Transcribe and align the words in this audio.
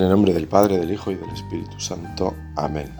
En 0.00 0.06
el 0.06 0.12
nombre 0.12 0.32
del 0.32 0.48
Padre, 0.48 0.78
del 0.78 0.90
Hijo 0.90 1.10
y 1.10 1.16
del 1.16 1.28
Espíritu 1.28 1.78
Santo. 1.78 2.34
Amén. 2.56 2.90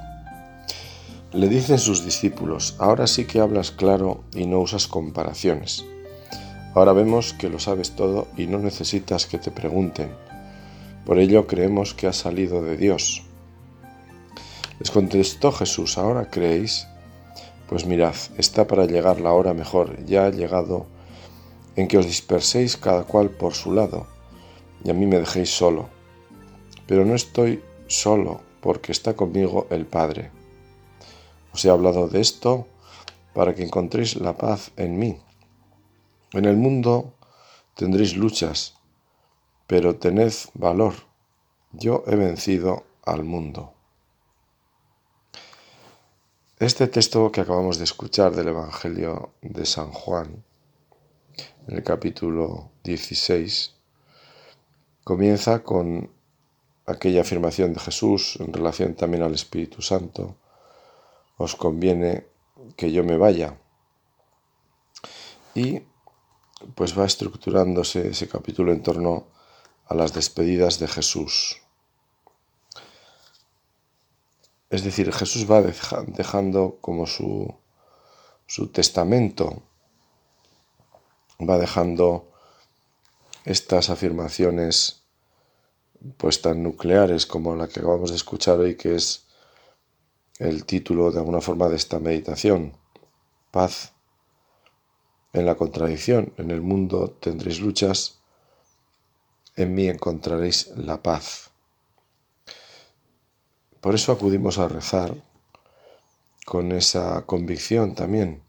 Le 1.33 1.49
dicen 1.49 1.79
sus 1.79 2.05
discípulos, 2.05 2.77
ahora 2.79 3.07
sí 3.07 3.25
que 3.25 3.41
hablas 3.41 3.71
claro 3.71 4.23
y 4.35 4.45
no 4.45 4.59
usas 4.59 4.87
comparaciones. 4.87 5.83
Ahora 6.75 6.93
vemos 6.93 7.33
que 7.33 7.49
lo 7.49 7.59
sabes 7.59 7.93
todo 7.93 8.29
y 8.37 8.49
no 8.49 8.59
necesitas 8.59 9.25
que 9.25 9.39
te 9.39 9.51
pregunten. 9.51 10.11
Por 11.07 11.19
ello 11.19 11.47
creemos 11.47 11.95
que 11.95 12.07
has 12.07 12.17
salido 12.17 12.63
de 12.63 12.77
Dios. 12.77 13.23
Les 14.79 14.91
contestó 14.91 15.53
Jesús, 15.53 15.97
¿ahora 15.97 16.29
creéis? 16.29 16.87
Pues 17.67 17.87
mirad, 17.87 18.15
está 18.37 18.67
para 18.67 18.85
llegar 18.85 19.23
la 19.23 19.33
hora 19.33 19.55
mejor, 19.55 20.05
ya 20.05 20.27
ha 20.27 20.31
llegado, 20.31 20.85
en 21.77 21.89
que 21.89 21.97
os 21.97 22.05
disperséis 22.05 22.77
cada 22.77 23.05
cual 23.05 23.31
por 23.31 23.55
su 23.55 23.73
lado, 23.73 24.07
y 24.85 24.91
a 24.91 24.93
mí 24.93 25.07
me 25.07 25.19
dejéis 25.19 25.49
solo 25.49 25.99
pero 26.91 27.05
no 27.05 27.15
estoy 27.15 27.63
solo 27.87 28.41
porque 28.61 28.91
está 28.91 29.15
conmigo 29.15 29.69
el 29.71 29.87
Padre. 29.87 30.33
Os 31.53 31.65
he 31.65 31.71
hablado 31.71 32.09
de 32.09 32.21
esto 32.21 32.67
para 33.33 33.55
que 33.55 33.63
encontréis 33.63 34.17
la 34.17 34.37
paz 34.37 34.73
en 34.77 34.99
mí. 34.99 35.17
En 36.33 36.47
el 36.47 36.57
mundo 36.57 37.15
tendréis 37.77 38.17
luchas, 38.17 38.75
pero 39.69 39.95
tened 40.03 40.33
valor. 40.55 40.95
Yo 41.71 42.03
he 42.09 42.17
vencido 42.17 42.83
al 43.05 43.23
mundo. 43.23 43.73
Este 46.59 46.89
texto 46.89 47.31
que 47.31 47.43
acabamos 47.43 47.79
de 47.79 47.85
escuchar 47.85 48.35
del 48.35 48.49
Evangelio 48.49 49.31
de 49.43 49.65
San 49.65 49.93
Juan, 49.93 50.43
en 51.69 51.77
el 51.77 51.85
capítulo 51.85 52.73
16, 52.83 53.77
comienza 55.05 55.63
con 55.63 56.19
aquella 56.91 57.23
afirmación 57.23 57.73
de 57.73 57.81
Jesús 57.81 58.37
en 58.41 58.53
relación 58.53 58.95
también 58.95 59.23
al 59.23 59.35
Espíritu 59.35 59.81
Santo, 59.81 60.37
os 61.37 61.55
conviene 61.55 62.27
que 62.77 62.93
yo 62.93 63.05
me 63.05 63.17
vaya. 63.17 63.59
Y 65.55 65.83
pues 66.75 66.99
va 66.99 67.07
estructurándose 67.07 68.09
ese 68.09 68.29
capítulo 68.29 68.73
en 68.73 68.83
torno 68.83 69.29
a 69.87 69.95
las 69.95 70.13
despedidas 70.13 70.79
de 70.79 70.89
Jesús. 70.89 71.63
Es 74.69 74.85
decir, 74.85 75.13
Jesús 75.13 75.51
va 75.51 75.63
dejando 75.63 76.79
como 76.81 77.07
su, 77.07 77.53
su 78.47 78.69
testamento, 78.69 79.63
va 81.41 81.59
dejando 81.59 82.31
estas 83.45 83.91
afirmaciones 83.91 85.00
pues 86.17 86.43
tan 86.43 86.63
nucleares 86.63 87.27
como 87.27 87.55
la 87.57 87.69
que 87.69 87.81
acabamos 87.81 88.11
de 88.11 88.17
escuchar 88.17 88.59
hoy, 88.59 88.77
que 88.77 88.95
es 88.95 89.27
el 90.39 90.65
título 90.65 91.11
de 91.11 91.19
alguna 91.19 91.41
forma 91.41 91.69
de 91.69 91.77
esta 91.77 91.99
meditación. 91.99 92.73
Paz 93.51 93.93
en 95.33 95.47
la 95.47 95.57
contradicción. 95.57 96.33
En 96.37 96.51
el 96.51 96.63
mundo 96.63 97.11
tendréis 97.21 97.61
luchas, 97.61 98.21
en 99.57 99.75
mí 99.75 99.89
encontraréis 99.89 100.69
la 100.77 101.03
paz. 101.03 101.51
Por 103.81 103.95
eso 103.95 104.13
acudimos 104.13 104.59
a 104.59 104.69
rezar 104.69 105.15
con 106.45 106.73
esa 106.73 107.25
convicción 107.27 107.95
también 107.95 108.43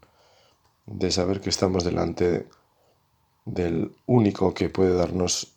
de 0.86 1.10
saber 1.10 1.40
que 1.40 1.50
estamos 1.50 1.84
delante 1.84 2.48
del 3.44 3.94
único 4.06 4.54
que 4.54 4.68
puede 4.68 4.94
darnos 4.94 5.51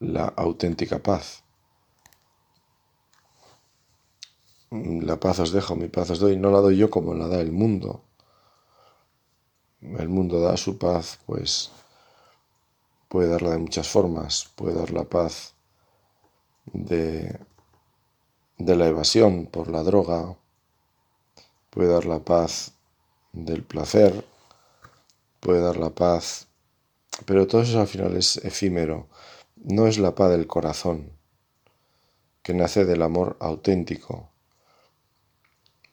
la 0.00 0.26
auténtica 0.36 0.98
paz. 0.98 1.42
La 4.70 5.16
paz 5.20 5.38
os 5.38 5.52
dejo, 5.52 5.76
mi 5.76 5.88
paz 5.88 6.10
os 6.10 6.18
doy, 6.18 6.36
no 6.36 6.50
la 6.50 6.60
doy 6.60 6.76
yo 6.76 6.90
como 6.90 7.14
la 7.14 7.28
da 7.28 7.40
el 7.40 7.52
mundo. 7.52 8.02
El 9.80 10.08
mundo 10.08 10.40
da 10.40 10.56
su 10.56 10.78
paz, 10.78 11.20
pues 11.26 11.70
puede 13.08 13.28
darla 13.28 13.50
de 13.50 13.58
muchas 13.58 13.88
formas, 13.88 14.50
puede 14.56 14.74
dar 14.74 14.90
la 14.90 15.04
paz 15.04 15.54
de, 16.72 17.38
de 18.58 18.76
la 18.76 18.88
evasión 18.88 19.46
por 19.46 19.68
la 19.68 19.84
droga, 19.84 20.36
puede 21.70 21.92
dar 21.92 22.06
la 22.06 22.18
paz 22.18 22.72
del 23.32 23.62
placer, 23.62 24.24
puede 25.38 25.60
dar 25.60 25.76
la 25.76 25.90
paz, 25.90 26.48
pero 27.26 27.46
todo 27.46 27.62
eso 27.62 27.80
al 27.80 27.86
final 27.86 28.16
es 28.16 28.38
efímero 28.38 29.06
no 29.64 29.86
es 29.86 29.98
la 29.98 30.14
paz 30.14 30.30
del 30.30 30.46
corazón, 30.46 31.10
que 32.42 32.54
nace 32.54 32.84
del 32.84 33.02
amor 33.02 33.36
auténtico, 33.40 34.28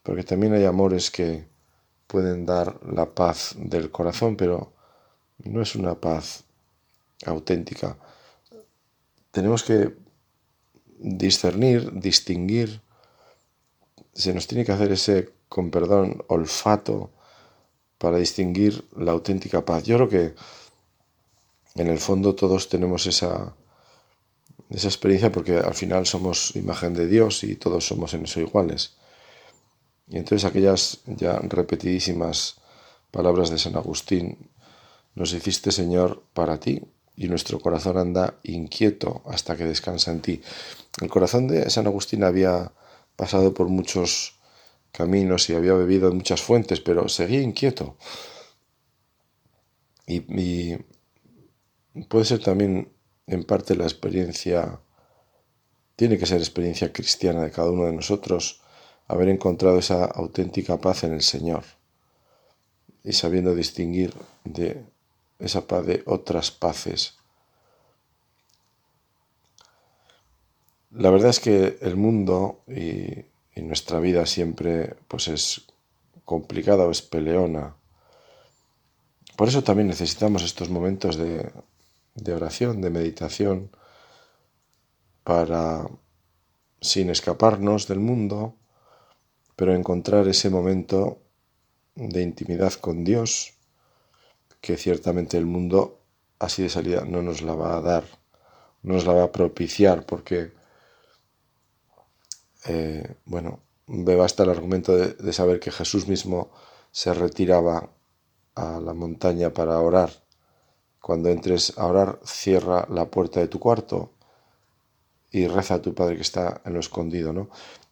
porque 0.03 0.23
también 0.23 0.53
hay 0.53 0.65
amores 0.65 1.09
que 1.09 1.45
pueden 2.07 2.45
dar 2.45 2.79
la 2.85 3.15
paz 3.15 3.55
del 3.57 3.89
corazón, 3.91 4.35
pero 4.35 4.73
no 5.43 5.61
es 5.61 5.75
una 5.75 5.95
paz 5.95 6.43
auténtica. 7.25 7.97
Tenemos 9.31 9.63
que 9.63 9.95
discernir, 10.99 11.93
distinguir, 11.93 12.81
se 14.13 14.33
nos 14.33 14.47
tiene 14.47 14.65
que 14.65 14.73
hacer 14.73 14.91
ese, 14.91 15.29
con 15.47 15.71
perdón, 15.71 16.25
olfato 16.27 17.11
para 17.97 18.17
distinguir 18.17 18.85
la 18.97 19.13
auténtica 19.13 19.63
paz. 19.63 19.83
Yo 19.83 19.95
creo 19.95 20.09
que 20.09 20.35
en 21.75 21.87
el 21.87 21.99
fondo 21.99 22.35
todos 22.35 22.67
tenemos 22.67 23.05
esa, 23.05 23.55
esa 24.71 24.87
experiencia 24.87 25.31
porque 25.31 25.57
al 25.57 25.73
final 25.73 26.05
somos 26.05 26.55
imagen 26.55 26.93
de 26.93 27.07
Dios 27.07 27.43
y 27.43 27.55
todos 27.55 27.85
somos 27.85 28.13
en 28.13 28.23
eso 28.23 28.39
iguales. 28.39 28.95
Y 30.07 30.17
entonces 30.17 30.45
aquellas 30.45 30.99
ya 31.05 31.39
repetidísimas 31.39 32.55
palabras 33.11 33.49
de 33.49 33.57
San 33.57 33.75
Agustín, 33.75 34.49
nos 35.15 35.33
hiciste 35.33 35.71
Señor 35.71 36.23
para 36.33 36.59
ti 36.59 36.81
y 37.15 37.27
nuestro 37.27 37.59
corazón 37.59 37.97
anda 37.97 38.39
inquieto 38.43 39.21
hasta 39.25 39.57
que 39.57 39.65
descansa 39.65 40.11
en 40.11 40.21
ti. 40.21 40.41
El 41.01 41.09
corazón 41.09 41.47
de 41.47 41.69
San 41.69 41.87
Agustín 41.87 42.23
había 42.23 42.71
pasado 43.15 43.53
por 43.53 43.67
muchos 43.67 44.39
caminos 44.91 45.49
y 45.49 45.55
había 45.55 45.73
bebido 45.73 46.09
en 46.09 46.17
muchas 46.17 46.41
fuentes, 46.41 46.79
pero 46.79 47.09
seguía 47.09 47.41
inquieto. 47.41 47.97
Y, 50.07 50.23
y 50.41 50.77
puede 52.07 52.25
ser 52.25 52.39
también 52.39 52.91
en 53.31 53.45
parte 53.45 53.77
la 53.77 53.85
experiencia, 53.85 54.81
tiene 55.95 56.17
que 56.17 56.25
ser 56.25 56.39
experiencia 56.39 56.91
cristiana 56.91 57.43
de 57.43 57.51
cada 57.51 57.71
uno 57.71 57.85
de 57.85 57.93
nosotros, 57.93 58.61
haber 59.07 59.29
encontrado 59.29 59.79
esa 59.79 60.03
auténtica 60.03 60.81
paz 60.81 61.05
en 61.05 61.13
el 61.13 61.21
Señor 61.21 61.63
y 63.05 63.13
sabiendo 63.13 63.55
distinguir 63.55 64.13
de 64.43 64.83
esa 65.39 65.65
paz 65.65 65.85
de 65.85 66.03
otras 66.05 66.51
paces. 66.51 67.15
La 70.91 71.09
verdad 71.09 71.29
es 71.29 71.39
que 71.39 71.77
el 71.81 71.95
mundo 71.95 72.63
y, 72.67 73.25
nuestra 73.61 73.99
vida 73.99 74.25
siempre 74.25 74.95
pues 75.07 75.27
es 75.27 75.67
complicada 76.25 76.85
o 76.85 76.91
es 76.91 77.01
peleona. 77.01 77.75
Por 79.37 79.47
eso 79.47 79.63
también 79.63 79.87
necesitamos 79.87 80.43
estos 80.43 80.69
momentos 80.69 81.15
de, 81.15 81.51
de 82.15 82.33
oración, 82.33 82.81
de 82.81 82.89
meditación, 82.89 83.71
para, 85.23 85.87
sin 86.81 87.09
escaparnos 87.09 87.87
del 87.87 87.99
mundo, 87.99 88.55
pero 89.55 89.75
encontrar 89.75 90.27
ese 90.27 90.49
momento 90.49 91.21
de 91.95 92.21
intimidad 92.21 92.73
con 92.73 93.03
Dios, 93.03 93.53
que 94.59 94.77
ciertamente 94.77 95.37
el 95.37 95.45
mundo 95.45 95.99
así 96.39 96.63
de 96.63 96.69
salida 96.69 97.05
no 97.05 97.21
nos 97.21 97.41
la 97.41 97.53
va 97.53 97.77
a 97.77 97.81
dar, 97.81 98.03
no 98.81 98.95
nos 98.95 99.05
la 99.05 99.13
va 99.13 99.23
a 99.23 99.31
propiciar, 99.31 100.05
porque, 100.05 100.53
eh, 102.65 103.15
bueno, 103.25 103.59
me 103.87 104.15
basta 104.15 104.43
el 104.43 104.49
argumento 104.49 104.95
de 104.97 105.33
saber 105.33 105.59
que 105.59 105.71
Jesús 105.71 106.07
mismo 106.07 106.51
se 106.91 107.13
retiraba 107.13 107.89
a 108.55 108.79
la 108.79 108.93
montaña 108.93 109.53
para 109.53 109.79
orar 109.79 110.11
cuando 111.01 111.29
entres 111.29 111.77
a 111.77 111.87
orar, 111.87 112.19
cierra 112.23 112.87
la 112.89 113.05
puerta 113.09 113.39
de 113.39 113.47
tu 113.47 113.59
cuarto 113.59 114.11
y 115.31 115.47
reza 115.47 115.75
a 115.75 115.81
tu 115.81 115.93
Padre 115.95 116.15
que 116.15 116.21
está 116.21 116.61
en 116.63 116.73
lo 116.73 116.79
escondido, 116.79 117.33
¿no? 117.33 117.49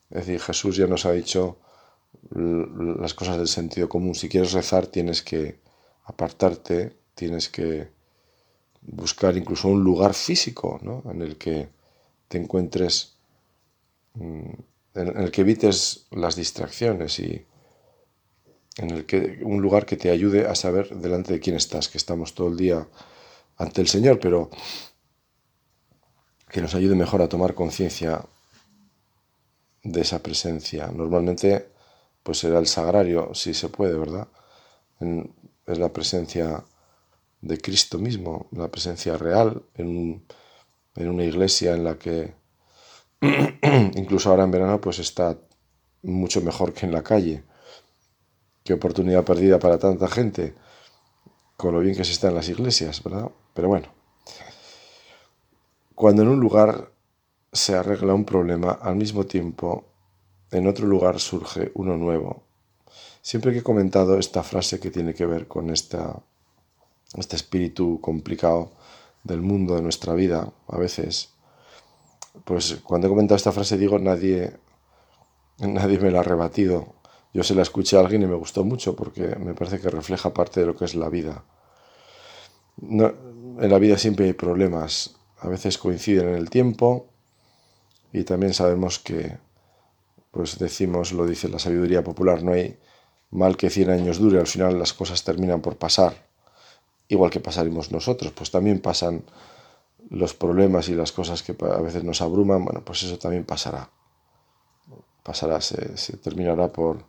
Es 0.09 0.27
decir, 0.27 0.39
Jesús 0.39 0.77
ya 0.77 0.87
nos 0.87 1.05
ha 1.05 1.11
dicho 1.11 1.57
las 2.31 3.13
cosas 3.13 3.37
del 3.37 3.47
sentido 3.47 3.89
común. 3.89 4.15
Si 4.15 4.29
quieres 4.29 4.53
rezar, 4.53 4.87
tienes 4.87 5.21
que 5.23 5.59
apartarte, 6.05 6.97
tienes 7.15 7.49
que 7.49 7.89
buscar 8.81 9.37
incluso 9.37 9.67
un 9.67 9.83
lugar 9.83 10.13
físico, 10.13 10.79
¿no? 10.81 11.03
En 11.09 11.21
el 11.21 11.37
que 11.37 11.69
te 12.27 12.37
encuentres, 12.37 13.15
mm, 14.15 14.51
en 14.95 15.17
el 15.17 15.31
que 15.31 15.41
evites 15.41 16.07
las 16.11 16.35
distracciones 16.35 17.19
y 17.19 17.45
en 18.79 18.91
el 18.91 19.05
que 19.05 19.39
un 19.43 19.61
lugar 19.61 19.85
que 19.85 19.97
te 19.97 20.09
ayude 20.09 20.47
a 20.47 20.55
saber 20.55 20.95
delante 20.95 21.33
de 21.33 21.39
quién 21.39 21.55
estás, 21.55 21.89
que 21.89 21.97
estamos 21.97 22.33
todo 22.33 22.47
el 22.47 22.57
día 22.57 22.87
ante 23.57 23.81
el 23.81 23.87
Señor, 23.87 24.19
pero 24.19 24.49
que 26.49 26.61
nos 26.61 26.73
ayude 26.75 26.95
mejor 26.95 27.21
a 27.21 27.29
tomar 27.29 27.53
conciencia 27.53 28.25
de 29.83 30.01
esa 30.01 30.23
presencia. 30.23 30.87
Normalmente, 30.87 31.69
pues 32.23 32.39
será 32.39 32.59
el 32.59 32.67
sagrario, 32.67 33.33
si 33.33 33.53
se 33.53 33.69
puede, 33.69 33.97
¿verdad? 33.97 34.27
es 35.65 35.77
la 35.77 35.93
presencia 35.93 36.63
de 37.41 37.57
Cristo 37.57 37.99
mismo, 37.99 38.47
la 38.51 38.69
presencia 38.69 39.15
real 39.17 39.63
en, 39.75 40.25
en 40.95 41.09
una 41.09 41.23
iglesia 41.23 41.73
en 41.73 41.83
la 41.83 41.97
que 41.97 42.33
incluso 43.95 44.29
ahora 44.29 44.43
en 44.43 44.51
verano 44.51 44.81
pues 44.81 44.99
está 44.99 45.37
mucho 46.01 46.41
mejor 46.41 46.73
que 46.73 46.85
en 46.85 46.91
la 46.91 47.03
calle. 47.03 47.43
Qué 48.63 48.73
oportunidad 48.73 49.23
perdida 49.23 49.59
para 49.59 49.79
tanta 49.79 50.07
gente 50.07 50.55
con 51.57 51.73
lo 51.73 51.79
bien 51.79 51.95
que 51.95 52.05
se 52.05 52.13
está 52.13 52.29
en 52.29 52.35
las 52.35 52.49
iglesias, 52.49 53.03
¿verdad? 53.03 53.29
Pero 53.53 53.67
bueno, 53.67 53.87
cuando 55.95 56.21
en 56.21 56.29
un 56.29 56.39
lugar 56.39 56.91
se 57.51 57.75
arregla 57.75 58.13
un 58.13 58.25
problema, 58.25 58.71
al 58.71 58.95
mismo 58.95 59.25
tiempo 59.25 59.85
en 60.51 60.67
otro 60.67 60.87
lugar 60.87 61.19
surge 61.19 61.71
uno 61.75 61.97
nuevo. 61.97 62.43
Siempre 63.21 63.51
que 63.51 63.59
he 63.59 63.63
comentado 63.63 64.17
esta 64.17 64.43
frase 64.43 64.79
que 64.79 64.91
tiene 64.91 65.13
que 65.13 65.25
ver 65.25 65.47
con 65.47 65.69
esta, 65.69 66.21
este 67.15 67.35
espíritu 67.35 67.99
complicado 68.01 68.71
del 69.23 69.41
mundo, 69.41 69.75
de 69.75 69.81
nuestra 69.81 70.13
vida, 70.13 70.53
a 70.67 70.77
veces, 70.77 71.33
pues 72.45 72.79
cuando 72.83 73.07
he 73.07 73.09
comentado 73.09 73.35
esta 73.35 73.51
frase 73.51 73.77
digo, 73.77 73.99
nadie, 73.99 74.57
nadie 75.59 75.99
me 75.99 76.11
la 76.11 76.21
ha 76.21 76.23
rebatido. 76.23 76.95
Yo 77.33 77.43
se 77.43 77.55
la 77.55 77.61
escuché 77.61 77.97
a 77.97 77.99
alguien 77.99 78.23
y 78.23 78.27
me 78.27 78.35
gustó 78.35 78.63
mucho 78.63 78.95
porque 78.95 79.35
me 79.35 79.53
parece 79.53 79.79
que 79.79 79.89
refleja 79.89 80.33
parte 80.33 80.61
de 80.61 80.65
lo 80.65 80.75
que 80.75 80.85
es 80.85 80.95
la 80.95 81.09
vida. 81.09 81.43
en 82.81 83.69
la 83.69 83.79
vida 83.79 83.97
siempre 83.97 84.25
hay 84.25 84.33
problemas, 84.33 85.15
a 85.39 85.47
veces 85.47 85.77
coinciden 85.77 86.29
en 86.29 86.35
el 86.35 86.49
tiempo 86.49 87.07
y 88.11 88.23
también 88.23 88.53
sabemos 88.53 88.99
que, 88.99 89.37
pues 90.31 90.57
decimos, 90.57 91.11
lo 91.11 91.25
dice 91.25 91.49
la 91.49 91.59
sabiduría 91.59 92.03
popular, 92.03 92.43
no 92.43 92.53
hay 92.53 92.77
mal 93.31 93.57
que 93.57 93.69
100 93.69 93.89
años 93.91 94.17
dure, 94.17 94.39
al 94.39 94.47
final 94.47 94.79
las 94.79 94.93
cosas 94.93 95.23
terminan 95.23 95.61
por 95.61 95.77
pasar, 95.77 96.13
igual 97.07 97.29
que 97.29 97.39
pasaremos 97.39 97.91
nosotros, 97.91 98.31
pues 98.31 98.49
también 98.49 98.79
pasan 98.79 99.23
los 100.09 100.33
problemas 100.33 100.89
y 100.89 100.95
las 100.95 101.11
cosas 101.11 101.43
que 101.43 101.55
a 101.59 101.81
veces 101.81 102.03
nos 102.03 102.21
abruman, 102.21 102.65
bueno, 102.65 102.83
pues 102.83 103.03
eso 103.03 103.17
también 103.17 103.43
pasará. 103.43 103.89
Pasará, 105.23 105.61
se, 105.61 106.17
terminará 106.17 106.69
por, 106.69 107.03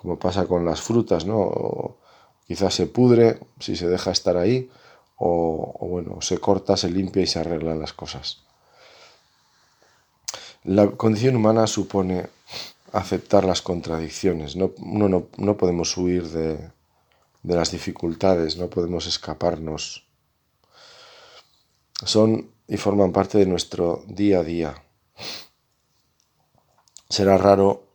como 0.00 0.18
pasa 0.18 0.46
con 0.46 0.64
las 0.64 0.80
frutas, 0.80 1.26
¿no? 1.26 1.98
quizás 2.46 2.72
se 2.72 2.86
pudre 2.86 3.38
si 3.58 3.76
se 3.76 3.86
deja 3.86 4.10
estar 4.10 4.38
ahí, 4.38 4.70
o, 5.18 5.76
bueno, 5.86 6.22
se 6.22 6.38
corta, 6.38 6.74
se 6.78 6.88
limpia 6.88 7.22
y 7.22 7.26
se 7.26 7.38
arreglan 7.38 7.78
las 7.78 7.92
cosas. 7.92 8.38
La 10.64 10.86
condición 10.92 11.36
humana 11.36 11.66
supone 11.66 12.30
aceptar 12.92 13.44
las 13.44 13.60
contradicciones, 13.60 14.56
no, 14.56 14.70
no, 14.78 15.26
no 15.36 15.56
podemos 15.58 15.94
huir 15.98 16.26
de, 16.30 16.70
de 17.42 17.54
las 17.54 17.70
dificultades, 17.70 18.56
no 18.56 18.70
podemos 18.70 19.06
escaparnos 19.06 20.06
son 22.06 22.52
y 22.66 22.78
forman 22.78 23.12
parte 23.12 23.36
de 23.36 23.44
nuestro 23.44 24.02
día 24.06 24.38
a 24.38 24.44
día. 24.44 24.82
Será 27.06 27.36
raro 27.36 27.89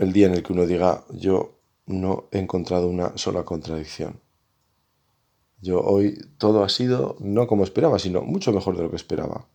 el 0.00 0.14
día 0.14 0.26
en 0.26 0.32
el 0.32 0.42
que 0.42 0.54
uno 0.54 0.66
diga, 0.66 1.04
yo 1.10 1.58
no 1.84 2.24
he 2.32 2.38
encontrado 2.38 2.88
una 2.88 3.16
sola 3.18 3.44
contradicción. 3.44 4.18
Yo 5.60 5.82
hoy 5.82 6.18
todo 6.38 6.64
ha 6.64 6.70
sido 6.70 7.16
no 7.20 7.46
como 7.46 7.64
esperaba, 7.64 7.98
sino 7.98 8.22
mucho 8.22 8.50
mejor 8.50 8.78
de 8.78 8.84
lo 8.84 8.90
que 8.90 8.96
esperaba. 8.96 9.46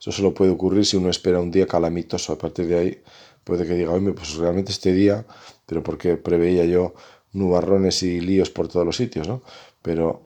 Eso 0.00 0.12
solo 0.12 0.34
puede 0.34 0.52
ocurrir 0.52 0.86
si 0.86 0.96
uno 0.96 1.10
espera 1.10 1.40
un 1.40 1.50
día 1.50 1.66
calamitoso. 1.66 2.32
A 2.32 2.38
partir 2.38 2.68
de 2.68 2.78
ahí 2.78 3.02
puede 3.42 3.66
que 3.66 3.74
diga, 3.74 3.90
oye, 3.90 4.12
pues 4.12 4.36
realmente 4.36 4.70
este 4.70 4.92
día, 4.92 5.26
pero 5.66 5.82
porque 5.82 6.16
preveía 6.16 6.64
yo 6.64 6.94
nubarrones 7.32 8.04
y 8.04 8.20
líos 8.20 8.50
por 8.50 8.68
todos 8.68 8.86
los 8.86 8.96
sitios, 8.96 9.26
¿no? 9.26 9.42
Pero 9.82 10.22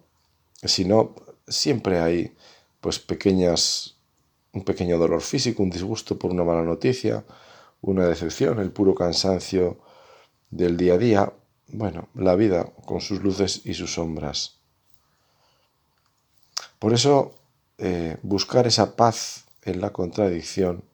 si 0.63 0.85
no, 0.85 1.15
siempre 1.49 1.99
hay 2.01 2.35
pues 2.83 2.99
pequeñas 2.99 3.97
un 4.53 4.65
pequeño 4.65 4.99
dolor 4.99 5.23
físico, 5.23 5.63
un 5.63 5.71
disgusto 5.71 6.19
por 6.19 6.31
una 6.31 6.45
mala 6.45 6.63
noticia, 6.63 7.25
una 7.81 8.07
decepción, 8.07 8.59
el 8.59 8.73
puro 8.73 8.95
cansancio 8.95 9.79
del 10.51 10.77
día 10.77 10.95
a 10.95 10.99
día, 10.99 11.33
bueno, 11.69 12.09
la 12.15 12.35
vida 12.35 12.73
con 12.85 13.01
sus 13.01 13.23
luces 13.23 13.63
y 13.65 13.75
sus 13.75 13.95
sombras. 13.95 14.61
Por 16.79 16.93
eso, 16.93 17.35
eh, 17.79 18.17
buscar 18.23 18.67
esa 18.67 18.97
paz 18.97 19.47
en 19.63 19.81
la 19.81 19.93
contradicción 19.93 20.85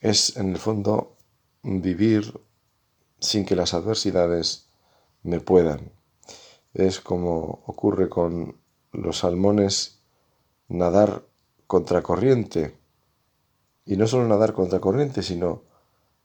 es, 0.00 0.36
en 0.36 0.50
el 0.50 0.58
fondo, 0.58 1.16
vivir 1.62 2.40
sin 3.18 3.44
que 3.44 3.56
las 3.56 3.74
adversidades 3.74 4.68
me 5.22 5.40
puedan. 5.40 5.90
Es 6.74 7.00
como 7.00 7.62
ocurre 7.66 8.08
con 8.08 8.56
los 8.92 9.18
salmones 9.18 9.98
nadar 10.68 11.24
contracorriente. 11.66 12.76
Y 13.86 13.96
no 13.96 14.06
solo 14.06 14.26
nadar 14.26 14.52
contracorriente, 14.52 15.22
sino 15.22 15.62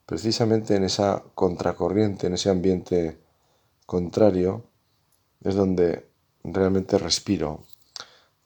precisamente 0.05 0.75
en 0.75 0.83
esa 0.83 1.23
contracorriente, 1.35 2.27
en 2.27 2.33
ese 2.33 2.49
ambiente 2.49 3.17
contrario, 3.85 4.63
es 5.43 5.55
donde 5.55 6.07
realmente 6.43 6.97
respiro. 6.97 7.63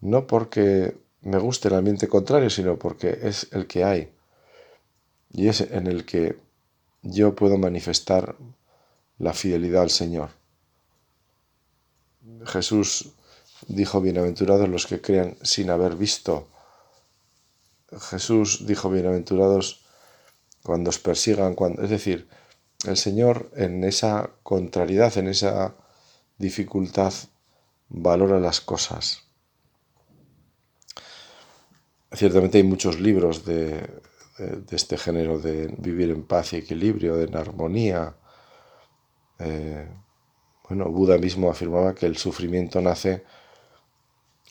No 0.01 0.27
porque 0.27 0.97
me 1.21 1.39
guste 1.39 1.69
el 1.69 1.75
ambiente 1.75 2.07
contrario, 2.07 2.49
sino 2.49 2.77
porque 2.77 3.19
es 3.23 3.47
el 3.51 3.67
que 3.67 3.83
hay. 3.83 4.11
Y 5.31 5.47
es 5.47 5.61
en 5.61 5.87
el 5.87 6.05
que 6.05 6.37
yo 7.01 7.35
puedo 7.35 7.57
manifestar 7.57 8.35
la 9.17 9.33
fidelidad 9.33 9.83
al 9.83 9.89
Señor. 9.89 10.29
Jesús 12.45 13.13
dijo, 13.67 14.01
bienaventurados 14.01 14.69
los 14.69 14.85
que 14.87 15.01
crean 15.01 15.37
sin 15.41 15.69
haber 15.69 15.95
visto. 15.95 16.47
Jesús 17.99 18.65
dijo, 18.65 18.89
bienaventurados 18.89 19.85
cuando 20.63 20.89
os 20.89 20.99
persigan, 20.99 21.55
cuando... 21.55 21.83
es 21.83 21.89
decir, 21.89 22.27
el 22.85 22.97
Señor 22.97 23.51
en 23.55 23.83
esa 23.83 24.31
contrariedad, 24.43 25.17
en 25.17 25.27
esa 25.27 25.75
dificultad, 26.37 27.13
valora 27.89 28.39
las 28.39 28.61
cosas. 28.61 29.23
Ciertamente 32.11 32.57
hay 32.57 32.63
muchos 32.63 32.99
libros 32.99 33.45
de, 33.45 34.01
este 34.71 34.97
género 34.97 35.39
de 35.39 35.67
vivir 35.77 36.11
en 36.11 36.23
paz 36.23 36.53
y 36.53 36.57
equilibrio, 36.57 37.21
en 37.21 37.35
armonía. 37.35 38.15
Eh, 39.39 39.87
bueno, 40.67 40.89
Buda 40.89 41.17
mismo 41.17 41.49
afirmaba 41.49 41.93
que 41.93 42.05
el 42.05 42.17
sufrimiento 42.17 42.81
nace 42.81 43.23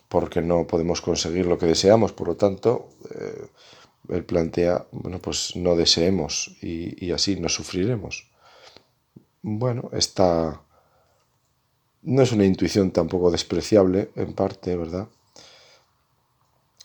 porque 0.09 0.41
no 0.41 0.67
podemos 0.67 1.01
conseguir 1.01 1.47
lo 1.47 1.59
que 1.59 1.67
deseamos, 1.67 2.13
por 2.13 2.29
lo 2.29 2.37
tanto, 2.37 2.91
eh, 3.11 3.47
él 4.09 4.25
plantea, 4.25 4.87
bueno, 4.93 5.19
pues 5.19 5.57
no 5.57 5.77
deseemos 5.77 6.57
y, 6.61 7.11
así 7.11 7.41
no 7.41 7.49
sufriremos. 7.49 8.31
Bueno, 9.43 9.91
esta 9.93 10.63
no 12.03 12.23
es 12.23 12.33
una 12.33 12.45
intuición 12.45 12.91
tampoco 12.91 13.31
despreciable, 13.31 14.11
en 14.15 14.35
parte, 14.35 14.77
¿verdad? 14.77 15.09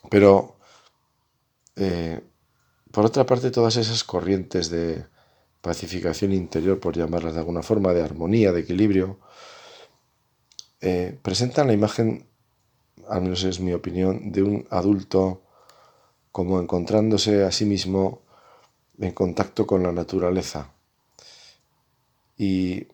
Pero, 0.09 0.55
eh, 1.75 2.21
por 2.91 3.05
otra 3.05 3.25
parte, 3.25 3.51
todas 3.51 3.75
esas 3.75 4.03
corrientes 4.03 4.69
de 4.69 5.05
pacificación 5.61 6.31
interior, 6.31 6.79
por 6.79 6.95
llamarlas 6.95 7.33
de 7.33 7.39
alguna 7.39 7.63
forma, 7.63 7.93
de 7.93 8.01
armonía, 8.01 8.53
de 8.53 8.61
equilibrio, 8.61 9.19
eh, 10.81 11.19
presentan 11.21 11.67
la 11.67 11.73
imagen 11.73 12.28
al 13.09 13.21
menos 13.21 13.43
es 13.43 13.59
mi 13.59 13.73
opinión, 13.73 14.31
de 14.31 14.43
un 14.43 14.67
adulto 14.69 15.41
como 16.31 16.59
encontrándose 16.59 17.43
a 17.43 17.51
sí 17.51 17.65
mismo 17.65 18.21
en 18.99 19.11
contacto 19.11 19.65
con 19.65 19.83
la 19.83 19.91
naturaleza. 19.91 20.71
Y 22.37 22.87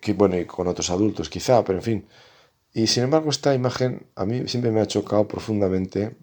que 0.00 0.12
bueno, 0.12 0.38
y 0.38 0.46
con 0.46 0.68
otros 0.68 0.90
adultos 0.90 1.28
quizá, 1.28 1.64
pero 1.64 1.78
en 1.78 1.84
fin. 1.84 2.08
Y 2.72 2.86
sin 2.86 3.04
embargo 3.04 3.30
esta 3.30 3.54
imagen 3.54 4.06
a 4.14 4.24
mí 4.24 4.46
siempre 4.46 4.70
me 4.70 4.80
ha 4.80 4.86
chocado 4.86 5.26
profundamente 5.26 6.16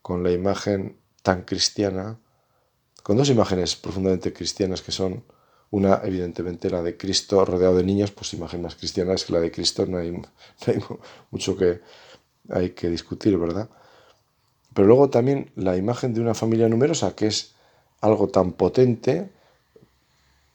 con 0.00 0.22
la 0.22 0.30
imagen 0.32 0.98
tan 1.22 1.42
cristiana, 1.42 2.18
con 3.02 3.16
dos 3.16 3.28
imágenes 3.28 3.76
profundamente 3.76 4.32
cristianas 4.32 4.80
que 4.80 4.92
son 4.92 5.24
una, 5.70 6.00
evidentemente, 6.04 6.70
la 6.70 6.82
de 6.82 6.96
Cristo 6.96 7.44
rodeado 7.44 7.76
de 7.76 7.84
niños, 7.84 8.10
pues 8.10 8.32
imagen 8.34 8.62
más 8.62 8.76
cristiana 8.76 9.14
es 9.14 9.24
que 9.24 9.32
la 9.32 9.40
de 9.40 9.50
Cristo, 9.50 9.86
no 9.88 9.98
hay, 9.98 10.12
mucho 11.30 11.56
que 11.56 11.80
hay 12.48 12.70
que 12.70 12.88
discutir, 12.88 13.36
¿verdad? 13.36 13.68
Pero 14.74 14.88
luego 14.88 15.10
también 15.10 15.50
la 15.56 15.76
imagen 15.76 16.14
de 16.14 16.20
una 16.20 16.34
familia 16.34 16.68
numerosa, 16.68 17.14
que 17.14 17.26
es 17.26 17.54
algo 18.00 18.28
tan 18.28 18.52
potente, 18.52 19.30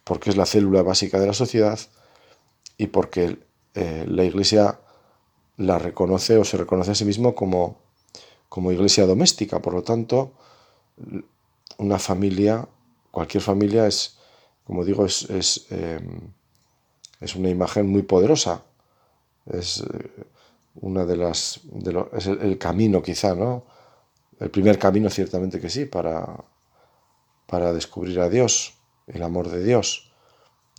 porque 0.03 0.30
es 0.30 0.38
la 0.38 0.46
célula 0.46 0.84
básica 0.84 1.20
de 1.20 1.27
la 1.27 1.34
sociedad 1.34 1.80
y 2.77 2.88
porque 2.88 3.38
eh, 3.75 4.06
la 4.08 4.24
Iglesia 4.24 4.80
la 5.58 5.80
reconoce 5.80 6.38
o 6.38 6.44
se 6.44 6.58
reconoce 6.58 6.91
a 6.91 6.96
sí 6.96 7.06
mismo 7.06 7.36
como 7.36 7.77
como 8.51 8.74
iglesia 8.74 9.06
doméstica. 9.06 9.62
Por 9.62 9.74
lo 9.74 9.82
tanto, 9.82 10.34
una 11.77 11.98
familia, 12.00 12.68
cualquier 13.10 13.41
familia 13.41 13.88
es, 13.88 14.18
como 14.63 14.86
digo, 14.86 15.06
es, 15.06 15.30
es, 15.30 15.68
em, 15.72 16.32
una 17.36 17.50
imagen 17.50 17.88
muy 17.88 18.03
poderosa. 18.03 18.63
Es 19.46 19.82
eh, 19.82 20.25
una 20.75 21.06
de 21.06 21.18
las. 21.18 21.62
es 22.13 22.27
el, 22.27 22.58
camino, 22.58 23.01
quizá, 23.01 23.36
¿no? 23.36 23.65
El 24.39 24.50
primer 24.50 24.80
camino, 24.80 25.10
ciertamente 25.10 25.60
que 25.60 25.70
sí, 25.70 25.86
para, 25.86 26.27
para 27.46 27.74
descubrir 27.74 28.20
a 28.20 28.30
Dios, 28.30 28.74
el 29.08 29.24
amor 29.24 29.50
de 29.50 29.63
Dios. 29.63 30.12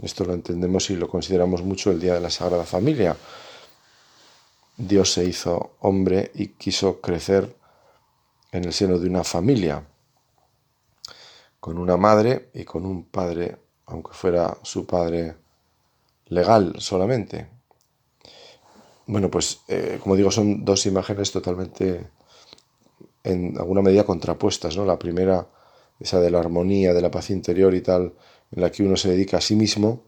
Esto 0.03 0.25
lo 0.25 0.35
entendemos 0.35 0.91
y 0.91 0.97
lo 0.97 1.09
consideramos 1.09 1.62
mucho 1.62 1.91
el 1.91 2.01
Día 2.01 2.15
de 2.15 2.21
la 2.21 2.31
Sagrada 2.31 2.65
Familia. 2.65 3.17
Dios 4.77 5.12
se 5.12 5.25
hizo 5.25 5.77
hombre 5.81 6.33
y 6.35 6.49
quiso 6.49 7.01
crecer 7.01 7.55
en 8.53 8.65
el 8.65 8.73
seno 8.73 8.99
de 8.99 9.09
una 9.09 9.23
familia, 9.23 9.87
con 11.61 11.79
una 11.79 11.97
madre 11.97 12.51
y 12.55 12.65
con 12.65 12.85
un 12.85 13.05
padre, 13.05 13.59
aunque 13.93 14.13
fuera 14.13 14.57
su 14.63 14.87
padre 14.87 15.37
legal 16.29 16.75
solamente. 16.79 17.47
Bueno, 19.07 19.31
pues 19.31 19.61
eh, 19.69 19.99
como 20.03 20.17
digo, 20.17 20.31
son 20.31 20.65
dos 20.65 20.87
imágenes 20.87 21.31
totalmente, 21.31 22.09
en 23.23 23.59
alguna 23.59 23.83
medida, 23.83 24.05
contrapuestas. 24.05 24.77
¿no? 24.77 24.85
La 24.85 24.99
primera, 24.99 25.47
esa 26.01 26.21
de 26.21 26.31
la 26.31 26.39
armonía, 26.39 26.95
de 26.95 27.03
la 27.03 27.11
paz 27.11 27.31
interior 27.31 27.75
y 27.75 27.83
tal, 27.83 28.15
en 28.51 28.63
la 28.63 28.71
que 28.71 28.83
uno 28.83 28.97
se 28.97 29.11
dedica 29.11 29.37
a 29.37 29.41
sí 29.43 29.57
mismo, 29.57 30.03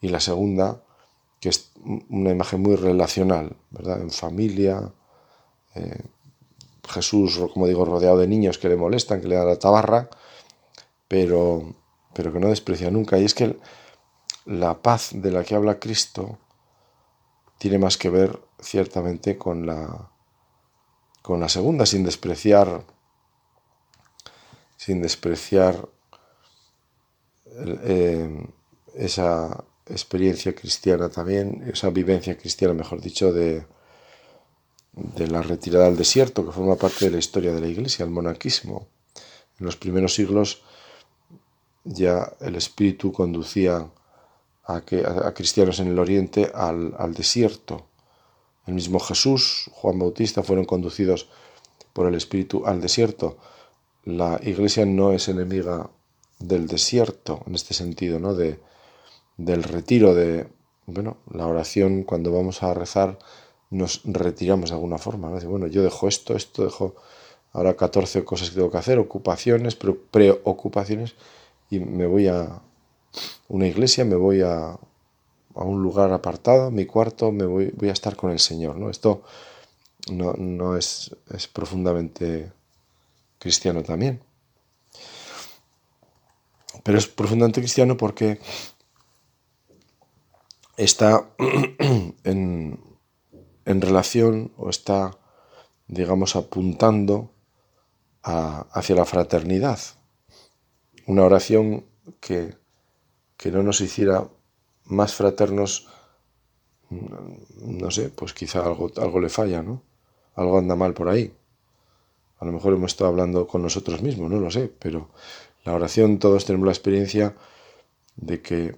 y 0.00 0.08
la 0.08 0.18
segunda, 0.18 0.82
que 1.38 1.50
es 1.50 1.70
una 2.10 2.30
imagen 2.30 2.60
muy 2.60 2.74
relacional, 2.74 3.56
¿verdad? 3.70 4.00
En 4.00 4.10
familia, 4.10 4.92
eh, 5.76 6.02
Jesús, 6.88 7.40
como 7.54 7.68
digo, 7.68 7.84
rodeado 7.84 8.18
de 8.18 8.26
niños 8.26 8.58
que 8.58 8.68
le 8.68 8.76
molestan, 8.76 9.20
que 9.20 9.28
le 9.28 9.36
dan 9.36 9.46
la 9.46 9.58
tabarra, 9.58 10.10
pero, 11.06 11.74
pero 12.14 12.32
que 12.32 12.40
no 12.40 12.48
desprecia 12.48 12.90
nunca. 12.90 13.18
Y 13.18 13.24
es 13.24 13.34
que 13.34 13.56
la 14.44 14.82
paz 14.82 15.10
de 15.12 15.30
la 15.30 15.44
que 15.44 15.54
habla 15.54 15.78
Cristo 15.78 16.38
tiene 17.58 17.78
más 17.78 17.96
que 17.96 18.10
ver 18.10 18.40
ciertamente 18.60 19.38
con 19.38 19.66
la, 19.66 20.10
con 21.22 21.40
la 21.40 21.48
segunda, 21.48 21.86
sin 21.86 22.04
despreciar, 22.04 22.84
sin 24.76 25.00
despreciar 25.02 25.88
eh, 27.84 28.46
esa, 28.94 29.64
experiencia 29.86 30.54
cristiana 30.54 31.08
también, 31.08 31.64
esa 31.72 31.90
vivencia 31.90 32.36
cristiana, 32.36 32.74
mejor 32.74 33.00
dicho, 33.00 33.32
de, 33.32 33.66
de 34.92 35.26
la 35.28 35.42
retirada 35.42 35.86
al 35.86 35.96
desierto, 35.96 36.44
que 36.44 36.52
forma 36.52 36.76
parte 36.76 37.06
de 37.06 37.10
la 37.10 37.18
historia 37.18 37.52
de 37.52 37.60
la 37.60 37.68
Iglesia, 37.68 38.04
el 38.04 38.10
monarquismo. 38.10 38.88
En 39.58 39.66
los 39.66 39.76
primeros 39.76 40.14
siglos 40.14 40.62
ya 41.84 42.32
el 42.40 42.56
Espíritu 42.56 43.12
conducía 43.12 43.88
a, 44.64 44.80
que, 44.82 45.04
a, 45.04 45.32
cristianos 45.34 45.80
en 45.80 45.88
el 45.88 45.98
Oriente 45.98 46.50
al, 46.54 46.94
al, 46.98 47.14
desierto. 47.14 47.86
El 48.66 48.74
mismo 48.74 49.00
Jesús, 49.00 49.70
Juan 49.72 49.98
Bautista, 49.98 50.42
fueron 50.42 50.64
conducidos 50.64 51.28
por 51.92 52.06
el 52.06 52.14
Espíritu 52.14 52.66
al 52.66 52.80
desierto. 52.80 53.38
La 54.04 54.40
Iglesia 54.42 54.86
no 54.86 55.12
es 55.12 55.28
enemiga 55.28 55.90
del 56.38 56.66
desierto 56.66 57.42
en 57.46 57.54
este 57.54 57.74
sentido, 57.74 58.18
¿no? 58.18 58.34
De, 58.34 58.60
del 59.36 59.62
retiro 59.62 60.14
de, 60.14 60.46
bueno, 60.86 61.18
la 61.32 61.46
oración 61.46 62.02
cuando 62.02 62.32
vamos 62.32 62.62
a 62.62 62.74
rezar 62.74 63.18
nos 63.70 64.02
retiramos 64.04 64.70
de 64.70 64.76
alguna 64.76 64.98
forma, 64.98 65.30
¿no? 65.30 65.40
Bueno, 65.48 65.66
yo 65.66 65.82
dejo 65.82 66.08
esto, 66.08 66.36
esto, 66.36 66.64
dejo 66.64 66.94
ahora 67.52 67.74
14 67.74 68.24
cosas 68.24 68.50
que 68.50 68.56
tengo 68.56 68.70
que 68.70 68.78
hacer, 68.78 68.98
ocupaciones, 68.98 69.76
preocupaciones, 69.76 71.14
y 71.72 71.80
me 71.80 72.06
voy 72.06 72.28
a 72.28 72.60
una 73.48 73.66
iglesia, 73.66 74.04
me 74.04 74.14
voy 74.14 74.42
a, 74.42 74.72
a 74.72 75.64
un 75.64 75.82
lugar 75.82 76.12
apartado, 76.12 76.70
mi 76.70 76.84
cuarto, 76.84 77.32
me 77.32 77.46
voy, 77.46 77.72
voy 77.74 77.88
a 77.88 77.92
estar 77.92 78.14
con 78.14 78.30
el 78.30 78.40
Señor, 78.40 78.76
¿no? 78.76 78.90
Esto 78.90 79.22
no, 80.10 80.34
no 80.34 80.76
es, 80.76 81.16
es 81.30 81.48
profundamente 81.48 82.52
cristiano 83.38 83.82
también. 83.82 84.20
Pero 86.82 86.98
es 86.98 87.06
profundamente 87.06 87.62
cristiano 87.62 87.96
porque 87.96 88.38
está 90.76 91.26
en, 92.24 92.78
relación 93.64 94.52
o 94.58 94.68
está, 94.68 95.16
digamos, 95.86 96.36
apuntando 96.36 97.32
hacia 98.22 98.94
la 98.94 99.06
fraternidad. 99.06 99.78
Una 101.06 101.24
oración 101.24 101.84
que, 102.20 102.54
que 103.36 103.50
no 103.50 103.62
nos 103.62 103.80
hiciera 103.80 104.28
más 104.84 105.14
fraternos, 105.14 105.88
no 106.90 107.90
sé, 107.90 108.10
pues 108.10 108.34
quizá 108.34 108.64
algo, 108.64 108.90
algo 108.96 109.20
le 109.20 109.28
falla, 109.28 109.62
¿no? 109.62 109.82
Algo 110.34 110.58
anda 110.58 110.76
mal 110.76 110.94
por 110.94 111.08
ahí. 111.08 111.34
A 112.38 112.44
lo 112.44 112.52
mejor 112.52 112.74
hemos 112.74 112.92
estado 112.92 113.10
hablando 113.10 113.46
con 113.46 113.62
nosotros 113.62 114.02
mismos, 114.02 114.30
no 114.30 114.40
lo 114.40 114.50
sé, 114.50 114.70
pero 114.78 115.10
la 115.64 115.74
oración 115.74 116.18
todos 116.18 116.44
tenemos 116.44 116.66
la 116.66 116.72
experiencia 116.72 117.36
de 118.16 118.42
que 118.42 118.76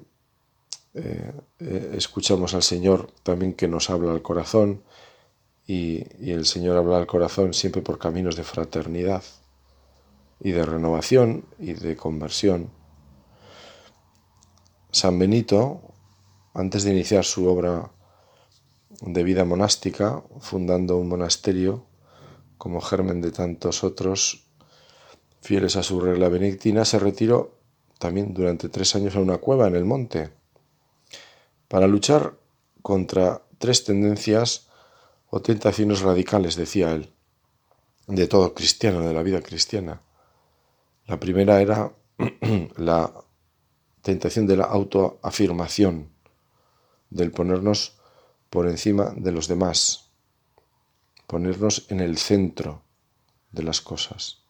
eh, 0.95 1.33
eh, 1.59 1.95
escuchamos 1.97 2.55
al 2.55 2.63
Señor 2.63 3.11
también 3.23 3.55
que 3.55 3.67
nos 3.67 3.91
habla 3.91 4.13
al 4.13 4.23
corazón 4.23 4.83
y, 5.67 6.05
el 6.31 6.47
Señor 6.47 6.77
habla 6.77 6.99
al 6.99 7.07
corazón 7.07 7.55
siempre 7.55 7.83
por 7.83 7.99
caminos 7.99 8.37
de 8.37 8.45
fraternidad 8.45 9.25
y 10.45 10.53
de 10.53 10.65
renovación 10.67 11.47
y 11.59 11.73
de 11.73 11.97
conversión. 11.97 12.71
San 14.93 15.19
Benito, 15.19 15.81
antes 16.53 16.85
de 16.85 16.93
iniciar 16.93 17.25
su 17.25 17.49
obra 17.49 17.91
de 19.01 19.25
vida 19.25 19.47
monástica, 19.47 20.23
fundando 20.41 20.99
un 20.99 21.09
monasterio 21.09 21.87
como 22.59 22.83
germen 22.83 23.23
de 23.23 23.33
tantos 23.33 23.83
otros 23.83 24.47
fieles 25.41 25.77
a 25.77 25.83
su 25.83 25.99
regla 25.99 26.29
benedictina, 26.29 26.85
se 26.85 26.99
retiró 26.99 27.59
también 27.99 28.35
durante 28.35 28.69
tres 28.69 28.95
años 28.95 29.17
a 29.17 29.21
una 29.21 29.39
cueva 29.39 29.67
en 29.67 29.77
el 29.77 29.87
monte 29.87 30.31
para 31.69 31.87
luchar 31.87 32.35
contra 32.83 33.41
tres 33.57 33.85
tendencias 33.85 34.69
o 35.31 35.41
tentaciones 35.41 36.03
radicales, 36.03 36.55
decía 36.55 36.93
él, 36.93 37.15
de 38.07 38.27
todo 38.27 38.53
cristiano, 38.53 39.01
de 39.01 39.15
la 39.15 39.23
vida 39.23 39.41
cristiana. 39.41 40.04
La 41.07 41.21
primera 41.21 41.61
era 41.61 41.93
la 42.77 43.13
tentación 44.03 44.47
de 44.47 44.57
la 44.57 44.65
autoafirmación, 44.65 46.11
del 47.11 47.31
ponernos 47.31 47.99
por 48.51 48.69
encima 48.69 49.13
de 49.17 49.33
los 49.33 49.49
demás, 49.49 50.11
ponernos 51.27 51.87
en 51.91 52.01
el 52.01 52.19
centro 52.19 52.83
de 53.53 53.63
las 53.63 53.81
cosas. 53.81 54.43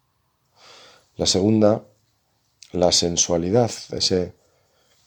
La 1.16 1.26
segunda, 1.26 1.84
la 2.73 2.92
sensualidad, 2.92 3.70
ese 3.90 4.34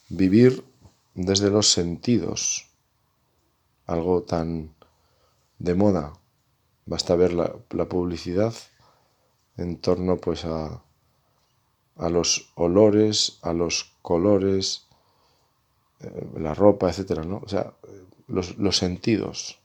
vivir 0.08 0.64
desde 1.14 1.50
los 1.50 1.70
sentidos, 1.70 2.70
algo 3.86 4.22
tan 4.22 4.74
de 5.58 5.74
moda. 5.74 6.12
Basta 6.86 7.16
ver 7.16 7.32
la, 7.32 7.52
publicidad 7.88 8.54
en 9.56 9.78
torno 9.80 10.16
pues 10.16 10.44
a, 10.44 10.82
a, 11.98 12.08
los 12.08 12.50
olores, 12.54 13.38
a 13.42 13.52
los 13.52 13.92
colores, 14.02 14.86
eh, 16.00 16.26
la 16.38 16.54
ropa, 16.54 16.88
etcétera, 16.88 17.24
¿no? 17.24 17.42
O 17.44 17.48
sea, 17.48 17.72
los, 18.28 18.76
sentidos. 18.76 19.58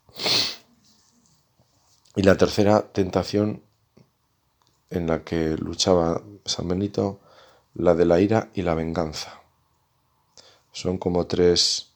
Y 2.16 2.24
la 2.24 2.38
tercera 2.38 2.82
tentación 2.82 3.62
en 4.90 5.08
la 5.08 5.24
que 5.24 5.56
luchaba 5.58 6.22
San 6.46 6.68
Benito, 6.68 7.20
la 7.74 7.96
de 7.96 8.06
la 8.06 8.20
ira 8.20 8.50
y 8.54 8.62
la 8.62 8.75
venganza. 8.75 9.42
Son 10.72 10.98
como 10.98 11.25
tres, 11.28 11.92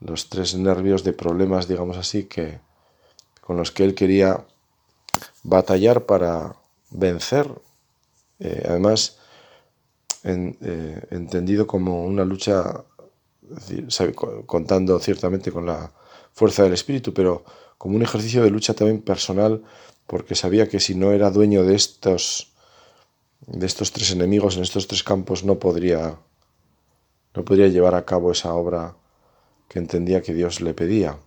los 0.00 0.28
tres 0.28 0.54
nervios 0.54 1.04
de 1.04 1.12
problemas, 1.12 1.68
digamos 1.68 1.96
así, 1.96 2.24
que, 2.24 2.60
con 3.40 3.56
los 3.56 3.70
que 3.70 3.84
él 3.84 3.94
quería 3.94 4.46
batallar 5.42 6.06
para 6.06 6.56
vencer, 6.90 7.50
eh, 8.40 8.64
además 8.68 9.17
eh, 10.24 11.06
entendido 11.10 11.66
como 11.66 12.04
una 12.04 12.24
lucha, 12.24 12.84
contando 14.46 14.98
ciertamente 14.98 15.50
con 15.50 15.66
la 15.66 15.92
fuerza 16.32 16.62
del 16.62 16.72
espíritu, 16.74 17.14
pero 17.14 17.44
como 17.78 17.96
un 17.96 18.02
ejercicio 18.02 18.42
de 18.42 18.50
lucha 18.50 18.74
también 18.74 19.00
personal, 19.00 19.62
porque 20.06 20.34
sabía 20.34 20.68
que 20.68 20.80
si 20.80 20.94
no 20.94 21.12
era 21.12 21.30
dueño 21.30 21.64
de 21.64 21.74
estos, 21.74 22.52
de 23.46 23.66
estos 23.66 23.92
tres 23.92 24.10
enemigos 24.10 24.56
en 24.56 24.62
estos 24.62 24.86
tres 24.86 25.02
campos, 25.02 25.44
no 25.44 25.58
podría 25.58 26.18
no 27.34 27.44
podría 27.44 27.68
llevar 27.68 27.94
a 27.94 28.04
cabo 28.04 28.32
esa 28.32 28.52
obra 28.54 28.96
que 29.68 29.78
entendía 29.78 30.22
que 30.22 30.34
Dios 30.34 30.60
le 30.60 30.74
pedía. 30.74 31.18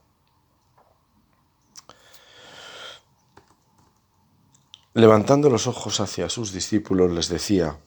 Levantando 4.93 5.50
los 5.50 5.67
ojos 5.67 6.01
hacia 6.01 6.27
sus 6.27 6.51
discípulos 6.51 7.12
les 7.12 7.29
decía, 7.29 7.77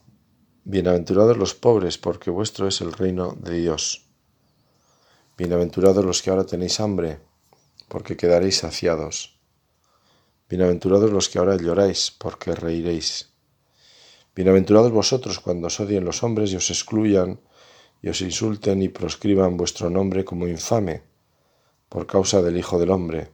Bienaventurados 0.67 1.37
los 1.37 1.53
pobres, 1.53 1.99
porque 1.99 2.31
vuestro 2.31 2.67
es 2.67 2.81
el 2.81 2.95
reino 2.95 3.37
de 3.39 3.59
Dios. 3.59 4.07
Bienaventurados 5.37 6.03
los 6.03 6.23
que 6.23 6.31
ahora 6.31 6.47
tenéis 6.47 6.81
hambre, 6.81 7.21
porque 7.87 8.17
quedaréis 8.17 8.57
saciados. 8.57 9.39
Bienaventurados 10.49 11.11
los 11.11 11.29
que 11.29 11.39
ahora 11.39 11.57
lloráis, 11.57 12.11
porque 12.11 12.55
reiréis. 12.55 13.35
Bienaventurados 14.35 14.91
vosotros 14.91 15.39
cuando 15.39 15.67
os 15.67 15.79
odien 15.81 16.07
los 16.07 16.23
hombres 16.23 16.51
y 16.51 16.57
os 16.57 16.71
excluyan 16.71 17.43
y 18.01 18.09
os 18.09 18.23
insulten 18.23 18.81
y 18.81 18.89
proscriban 18.89 19.59
vuestro 19.59 19.91
nombre 19.91 20.25
como 20.25 20.49
infame 20.49 21.03
por 21.91 22.07
causa 22.07 22.41
del 22.41 22.57
Hijo 22.57 22.79
del 22.79 22.91
Hombre. 22.91 23.33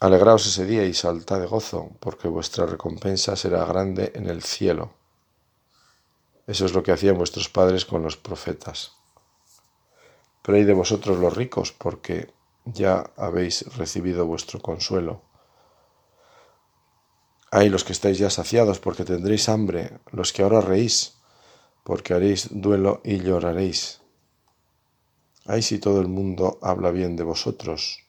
Alegraos 0.00 0.46
ese 0.46 0.64
día 0.64 0.86
y 0.86 0.94
saltad 0.94 1.38
de 1.38 1.46
gozo, 1.46 1.90
porque 2.00 2.28
vuestra 2.28 2.64
recompensa 2.64 3.36
será 3.36 3.66
grande 3.66 4.12
en 4.14 4.26
el 4.26 4.42
cielo. 4.42 4.97
Eso 6.48 6.64
es 6.64 6.72
lo 6.72 6.82
que 6.82 6.92
hacían 6.92 7.18
vuestros 7.18 7.50
padres 7.50 7.84
con 7.84 8.02
los 8.02 8.16
profetas. 8.16 8.92
Pero 10.40 10.56
hay 10.56 10.64
de 10.64 10.72
vosotros 10.72 11.18
los 11.18 11.36
ricos, 11.36 11.72
porque 11.72 12.32
ya 12.64 13.10
habéis 13.18 13.76
recibido 13.76 14.24
vuestro 14.24 14.58
consuelo. 14.58 15.20
Hay 17.50 17.68
los 17.68 17.84
que 17.84 17.92
estáis 17.92 18.16
ya 18.16 18.30
saciados, 18.30 18.78
porque 18.78 19.04
tendréis 19.04 19.50
hambre, 19.50 20.00
los 20.10 20.32
que 20.32 20.42
ahora 20.42 20.62
reís, 20.62 21.18
porque 21.84 22.14
haréis 22.14 22.48
duelo 22.50 23.02
y 23.04 23.20
lloraréis. 23.20 24.00
Ay 25.44 25.60
si 25.60 25.78
todo 25.78 26.00
el 26.00 26.08
mundo 26.08 26.58
habla 26.62 26.90
bien 26.92 27.14
de 27.16 27.24
vosotros. 27.24 28.06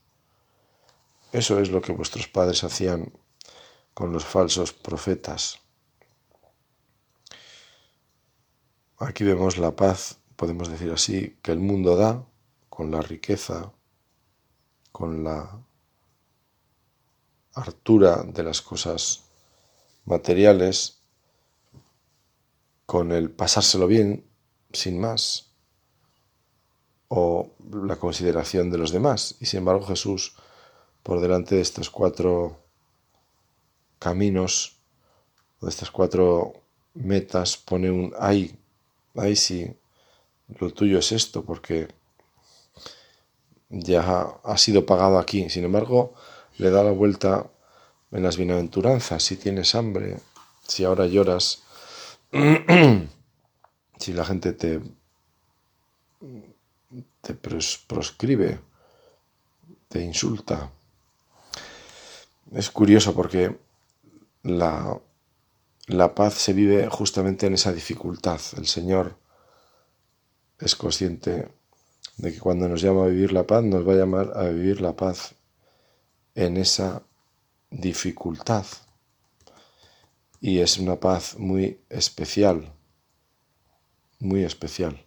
Eso 1.34 1.60
es 1.60 1.72
lo 1.72 1.82
que 1.82 1.92
vuestros 1.92 2.30
padres 2.30 2.64
hacían 2.64 3.12
con 3.94 4.14
los 4.14 4.24
falsos 4.24 4.72
profetas. 4.72 5.60
Aquí 9.02 9.24
vemos 9.24 9.58
la 9.58 9.78
paz, 9.78 10.20
podemos 10.36 10.68
decir 10.68 10.92
así, 10.92 11.38
que 11.42 11.54
el 11.54 11.60
mundo 11.60 11.96
da 11.96 12.26
con 12.70 12.92
la 12.92 13.02
riqueza, 13.02 13.72
con 14.92 15.24
la 15.24 15.58
hartura 17.54 18.24
de 18.24 18.44
las 18.44 18.62
cosas 18.62 19.24
materiales, 20.04 21.00
con 22.86 23.14
el 23.14 23.32
pasárselo 23.32 23.88
bien, 23.88 24.26
sin 24.74 25.00
más, 25.00 25.54
o 27.08 27.54
la 27.72 27.96
consideración 27.96 28.70
de 28.70 28.80
los 28.80 28.92
demás. 28.92 29.38
Y 29.40 29.46
sin 29.46 29.60
embargo 29.60 29.86
Jesús, 29.86 30.36
por 31.04 31.22
delante 31.22 31.56
de 31.56 31.62
estos 31.62 31.90
cuatro 31.90 32.66
caminos, 33.98 34.82
de 35.62 35.70
estas 35.70 35.90
cuatro 35.90 36.52
metas, 36.94 37.56
pone 37.56 37.90
un 37.90 38.14
ay, 38.20 38.59
ay 39.16 39.36
sí, 39.36 39.76
lo 40.60 40.72
tuyo 40.72 41.00
es 41.00 41.12
esto, 41.12 41.44
porque 41.44 41.88
ya 43.70 44.40
ha 44.44 44.58
sido 44.58 44.86
pagado 44.86 45.20
aquí. 45.20 45.50
Sin 45.50 45.64
embargo, 45.64 46.14
le 46.58 46.70
da 46.70 46.84
la 46.84 46.92
vuelta 46.92 47.50
en 48.12 48.24
las 48.24 48.38
bienaventuranzas, 48.38 49.24
si 49.24 49.38
tienes 49.38 49.76
hambre, 49.76 50.18
si 50.68 50.84
ahora 50.84 51.06
lloras, 51.06 51.64
si 54.00 54.14
la 54.14 54.26
gente 54.26 54.54
te, 54.54 54.82
te 57.22 57.34
proscribe, 57.34 58.60
te 59.88 60.02
insulta. 60.02 60.72
Es 62.52 62.72
curioso 62.72 63.14
porque 63.14 63.56
la, 64.44 65.00
la 65.90 66.14
paz 66.14 66.36
se 66.36 66.54
vive 66.54 66.88
justamente 66.88 67.48
en 67.48 67.56
esa 67.56 67.74
dificultad. 67.74 68.40
El 68.58 68.68
Señor 68.68 69.18
es 70.60 70.76
consciente 70.76 71.50
de 72.18 72.32
que 72.32 72.40
cuando 72.40 72.70
nos 72.70 72.82
llama 72.82 73.06
a 73.06 73.08
vivir 73.08 73.34
la 73.34 73.48
paz, 73.48 73.64
nos 73.64 73.88
va 73.88 73.94
a 73.94 73.98
llamar 73.98 74.32
a 74.36 74.44
vivir 74.50 74.82
la 74.82 74.96
paz 74.96 75.34
en 76.36 76.58
esa 76.58 77.02
dificultad. 77.72 78.66
Y 80.40 80.60
es 80.60 80.78
una 80.78 80.98
paz 80.98 81.38
muy 81.40 81.82
especial, 81.90 82.72
muy 84.20 84.44
especial. 84.44 85.04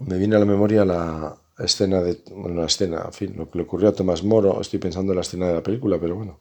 Me 0.00 0.18
viene 0.18 0.34
a 0.34 0.40
la 0.40 0.46
memoria 0.46 0.84
la 0.84 1.38
escena 1.58 2.00
de, 2.00 2.20
la 2.52 2.66
escena, 2.66 3.02
en 3.04 3.12
fin, 3.12 3.36
lo 3.36 3.48
que 3.48 3.58
le 3.58 3.64
ocurrió 3.64 3.90
a 3.90 3.92
Tomás 3.92 4.24
Moro, 4.24 4.60
estoy 4.60 4.80
pensando 4.80 5.12
en 5.12 5.16
la 5.16 5.22
escena 5.22 5.46
de 5.46 5.54
la 5.54 5.62
película, 5.62 5.98
pero 6.00 6.16
bueno, 6.16 6.40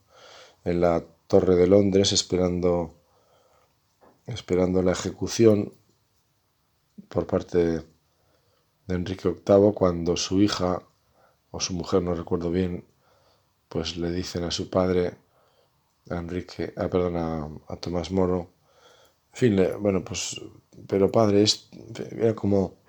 en 0.63 0.81
la 0.81 1.03
Torre 1.29 1.55
de 1.55 1.67
Londres 1.67 2.11
esperando, 2.11 2.95
esperando 4.25 4.81
la 4.81 4.93
ejecución 4.93 5.71
por 7.07 7.27
parte 7.27 7.59
de 8.87 8.95
Enrique 8.95 9.29
VIII 9.29 9.71
cuando 9.75 10.17
su 10.17 10.41
hija 10.41 10.81
o 11.51 11.59
su 11.59 11.73
mujer, 11.73 12.01
no 12.01 12.15
recuerdo 12.15 12.49
bien, 12.49 12.83
pues 13.67 13.95
le 13.95 14.11
dicen 14.11 14.43
a 14.43 14.49
su 14.49 14.71
padre, 14.71 15.13
a 16.09 16.17
Enrique, 16.17 16.73
ah, 16.75 16.87
perdón, 16.87 17.15
a, 17.67 17.75
Tomás 17.75 18.09
Moro, 18.09 18.49
en 19.31 19.39
fin, 19.39 19.67
bueno, 19.79 20.03
pues, 20.03 20.41
pero 20.87 21.11
padre, 21.11 21.43
es, 21.43 21.69
era 22.09 22.33
como 22.33 22.79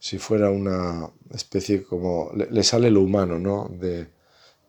si 0.00 0.18
fuera 0.18 0.50
una 0.50 1.08
especie 1.30 1.84
como, 1.84 2.32
le, 2.34 2.62
sale 2.64 2.90
lo 2.90 3.02
humano, 3.02 3.38
¿no? 3.38 3.68
De, 3.70 4.08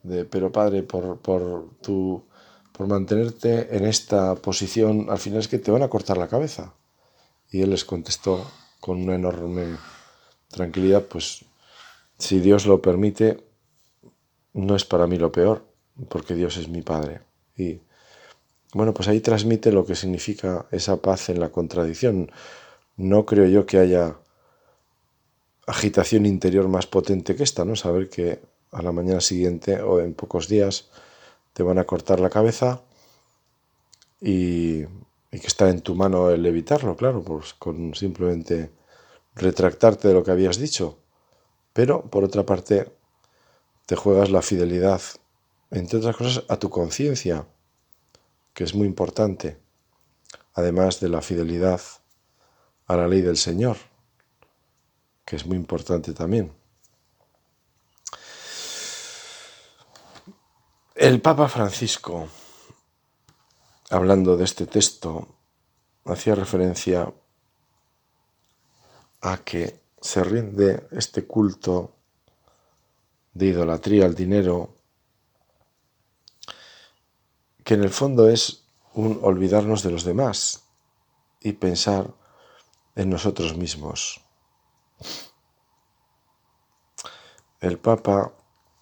de 0.04 0.26
pero 0.26 0.52
padre, 0.52 0.84
por, 0.84 1.18
por, 1.20 1.78
tu, 1.82 2.27
por 2.78 2.88
mantenerte 2.88 3.76
en 3.76 3.86
esta 3.86 4.36
posición, 4.36 5.08
al 5.10 5.18
final 5.18 5.40
es 5.40 5.48
que 5.48 5.58
te 5.58 5.72
van 5.72 5.82
a 5.82 5.88
cortar 5.88 6.18
la 6.18 6.28
cabeza. 6.28 6.74
Y 7.50 7.63
él 7.63 7.72
les 7.72 7.84
contestó 7.84 8.46
con 8.80 9.02
una 9.02 9.16
enorme 9.16 9.78
tranquilidad, 10.50 11.04
pues 11.04 11.44
si 12.20 12.40
Dios 12.40 12.68
lo 12.68 12.80
permite, 12.80 13.44
no 14.54 14.76
es 14.76 14.86
para 14.86 15.08
mí 15.08 15.18
lo 15.18 15.32
peor, 15.32 15.66
porque 16.08 16.36
Dios 16.36 16.58
es 16.58 16.70
mi 16.70 16.84
Padre. 16.84 17.22
Y 17.56 17.80
bueno, 18.74 18.94
pues 18.94 19.08
ahí 19.08 19.22
transmite 19.22 19.72
lo 19.72 19.84
que 19.84 19.96
significa 19.96 20.68
esa 20.70 20.98
paz 20.98 21.30
en 21.30 21.40
la 21.40 21.50
contradicción. 21.50 22.32
No 22.96 23.26
creo 23.26 23.48
yo 23.48 23.66
que 23.66 23.80
haya 23.80 24.18
agitación 25.66 26.28
interior 26.28 26.68
más 26.68 26.86
potente 26.86 27.36
que 27.36 27.44
esta, 27.44 27.66
¿no? 27.66 27.76
Saber 27.76 28.08
que 28.08 28.40
a 28.72 28.84
la 28.84 28.92
mañana 28.92 29.22
siguiente 29.22 29.82
o 29.82 30.00
en 30.00 30.13
pocos 30.13 30.48
días 30.48 30.90
te 31.58 31.63
van 31.63 31.80
a 31.80 31.86
cortar 31.86 32.20
la 32.20 32.30
cabeza 32.30 32.84
y, 34.22 34.84
que 35.32 35.48
está 35.48 35.72
en 35.72 35.82
tu 35.82 35.96
mano 35.96 36.30
el 36.30 36.46
evitarlo, 36.46 36.96
claro, 36.96 37.24
pues 37.24 37.56
con 37.56 37.96
simplemente 37.96 38.70
retractarte 39.34 40.08
de 40.08 40.13
lo 40.13 40.24
que 40.24 40.30
habías 40.30 40.60
dicho. 40.60 41.00
Pero, 41.74 42.04
por 42.04 42.24
otra 42.24 42.46
parte, 42.46 42.91
te 43.88 43.96
juegas 43.96 44.30
la 44.30 44.43
fidelidad, 44.43 45.02
entre 45.72 45.98
otras 45.98 46.15
cosas, 46.15 46.43
a 46.48 46.58
tu 46.58 46.70
conciencia, 46.70 47.48
que 48.54 48.63
es 48.63 48.76
muy 48.76 48.86
importante, 48.86 49.58
además 50.54 51.00
de 51.00 51.10
la 51.10 51.24
fidelidad 51.24 51.82
a 52.86 52.98
la 52.98 53.08
ley 53.08 53.22
del 53.22 53.38
Señor, 53.38 53.78
que 55.26 55.36
es 55.36 55.48
muy 55.48 55.58
importante 55.58 56.13
también. 56.13 56.52
El 61.00 61.22
Papa 61.22 61.48
Francisco, 61.48 62.28
hablando 63.92 64.36
de 64.36 64.46
este 64.46 64.66
texto, 64.66 65.28
hacía 66.06 66.34
referencia 66.34 67.14
a 69.22 69.38
que 69.38 69.80
se 70.02 70.24
rinde 70.24 70.88
este 70.90 71.28
culto 71.28 71.94
de 73.32 73.46
idolatría 73.46 74.06
al 74.06 74.16
dinero, 74.16 74.74
que 77.64 77.76
en 77.76 77.84
el 77.84 77.92
fondo 77.92 78.28
es 78.28 78.66
un 78.96 79.20
olvidarnos 79.22 79.84
de 79.84 79.92
los 79.92 80.04
demás 80.04 80.64
y 81.42 81.52
pensar 81.52 82.12
en 82.96 83.12
nosotros 83.12 83.56
mismos. 83.56 84.20
El 87.60 87.78
Papa 87.78 88.34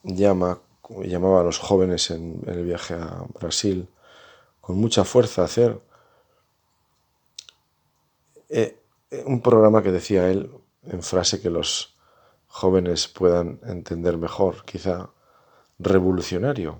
llama, 0.03 0.61
llamaba 1.03 1.41
a 1.41 1.43
los 1.43 1.59
jóvenes 1.59 2.11
en, 2.11 2.41
el 2.47 2.63
viaje 2.63 2.93
a 2.93 3.25
Brasil 3.39 3.87
con 4.61 4.77
mucha 4.77 5.03
fuerza 5.03 5.43
hacer 5.43 5.79
eh, 8.49 8.77
un 9.25 9.41
programa 9.41 9.83
que 9.83 9.91
decía 9.91 10.29
él 10.29 10.49
en 10.83 11.01
frase 11.01 11.41
que 11.41 11.49
los 11.49 11.95
jóvenes 12.47 13.07
puedan 13.07 13.59
entender 13.63 14.17
mejor, 14.17 14.63
quizá 14.65 15.09
revolucionario. 15.79 16.79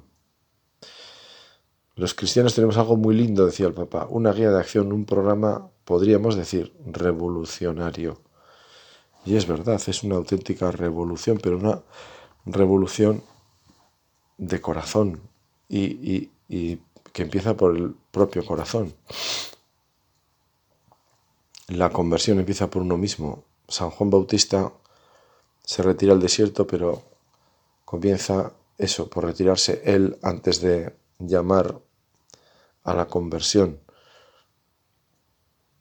Los 1.95 2.13
cristianos 2.13 2.55
tenemos 2.55 2.77
algo 2.77 2.97
muy 2.97 3.15
lindo, 3.15 3.45
decía 3.45 3.67
el 3.67 3.73
Papa, 3.73 4.07
una 4.09 4.33
guía 4.33 4.51
de 4.51 4.59
acción, 4.59 4.91
un 4.91 5.05
programa, 5.05 5.69
podríamos 5.85 6.35
decir, 6.35 6.73
revolucionario. 6.85 8.21
Y 9.25 9.37
es 9.37 9.47
verdad, 9.47 9.81
es 9.85 10.03
una 10.03 10.15
auténtica 10.15 10.71
revolución, 10.71 11.39
pero 11.41 11.57
una 11.57 11.81
revolución 12.45 13.23
de 14.37 14.61
corazón 14.61 15.21
y, 15.69 16.29
y 16.47 16.81
que 17.13 17.23
empieza 17.23 17.55
por 17.55 17.75
el 17.75 17.95
propio 18.11 18.45
corazón. 18.45 18.93
La 21.67 21.89
conversión 21.89 22.39
empieza 22.39 22.69
por 22.69 22.81
uno 22.81 22.97
mismo. 22.97 23.45
San 23.67 23.89
Juan 23.89 24.09
Bautista 24.09 24.71
se 25.63 25.81
retira 25.81 26.13
al 26.13 26.19
desierto, 26.19 26.67
pero 26.67 27.03
comienza 27.85 28.53
eso, 28.77 29.09
por 29.09 29.25
retirarse 29.25 29.81
él 29.85 30.17
antes 30.21 30.61
de 30.61 30.95
llamar 31.19 31.79
a 32.83 32.93
la 32.93 33.07
conversión. 33.07 33.79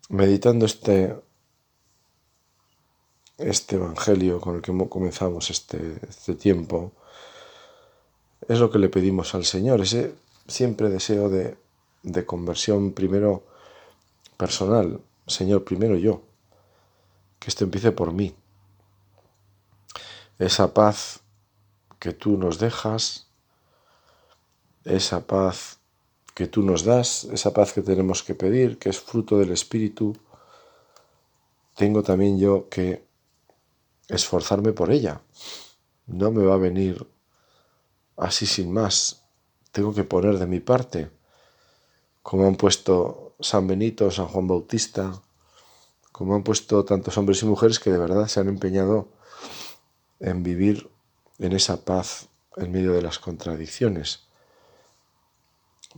Meditando 0.08 0.66
este, 0.66 1.16
este 3.38 3.76
Evangelio 3.76 4.40
con 4.40 4.56
el 4.56 4.62
que 4.62 4.72
comenzamos 4.88 5.50
este, 5.50 5.98
este 6.08 6.34
tiempo, 6.34 6.92
es 8.48 8.60
lo 8.60 8.70
que 8.70 8.78
le 8.78 8.88
pedimos 8.88 9.34
al 9.34 9.44
Señor, 9.44 9.80
ese 9.80 10.14
siempre 10.46 10.90
deseo 10.90 11.28
de, 11.28 11.56
de 12.02 12.26
conversión 12.26 12.92
primero 12.92 13.44
personal. 14.36 15.00
Señor, 15.26 15.64
primero 15.64 15.96
yo, 15.96 16.22
que 17.38 17.48
esto 17.48 17.64
empiece 17.64 17.92
por 17.92 18.12
mí. 18.12 18.34
Esa 20.38 20.74
paz 20.74 21.20
que 21.98 22.12
tú 22.12 22.36
nos 22.36 22.58
dejas, 22.58 23.28
esa 24.84 25.26
paz 25.26 25.78
que 26.34 26.46
tú 26.48 26.62
nos 26.62 26.84
das, 26.84 27.24
esa 27.24 27.52
paz 27.52 27.72
que 27.72 27.80
tenemos 27.80 28.22
que 28.22 28.34
pedir, 28.34 28.78
que 28.78 28.90
es 28.90 29.00
fruto 29.00 29.38
del 29.38 29.52
Espíritu, 29.52 30.16
tengo 31.76 32.02
también 32.02 32.38
yo 32.38 32.68
que 32.68 33.04
esforzarme 34.08 34.72
por 34.72 34.90
ella. 34.90 35.20
No 36.06 36.30
me 36.30 36.44
va 36.44 36.54
a 36.54 36.58
venir 36.58 37.06
así 38.16 38.46
sin 38.46 38.72
más. 38.72 39.24
Tengo 39.72 39.94
que 39.94 40.04
poner 40.04 40.38
de 40.38 40.46
mi 40.46 40.60
parte, 40.60 41.10
como 42.22 42.46
han 42.46 42.56
puesto 42.56 43.34
San 43.40 43.66
Benito, 43.66 44.10
San 44.10 44.28
Juan 44.28 44.46
Bautista, 44.46 45.20
como 46.12 46.34
han 46.34 46.44
puesto 46.44 46.84
tantos 46.84 47.18
hombres 47.18 47.42
y 47.42 47.46
mujeres 47.46 47.80
que 47.80 47.90
de 47.90 47.98
verdad 47.98 48.28
se 48.28 48.40
han 48.40 48.48
empeñado 48.48 49.08
en 50.20 50.42
vivir 50.42 50.88
en 51.38 51.52
esa 51.52 51.84
paz 51.84 52.28
en 52.56 52.70
medio 52.70 52.92
de 52.92 53.02
las 53.02 53.18
contradicciones, 53.18 54.20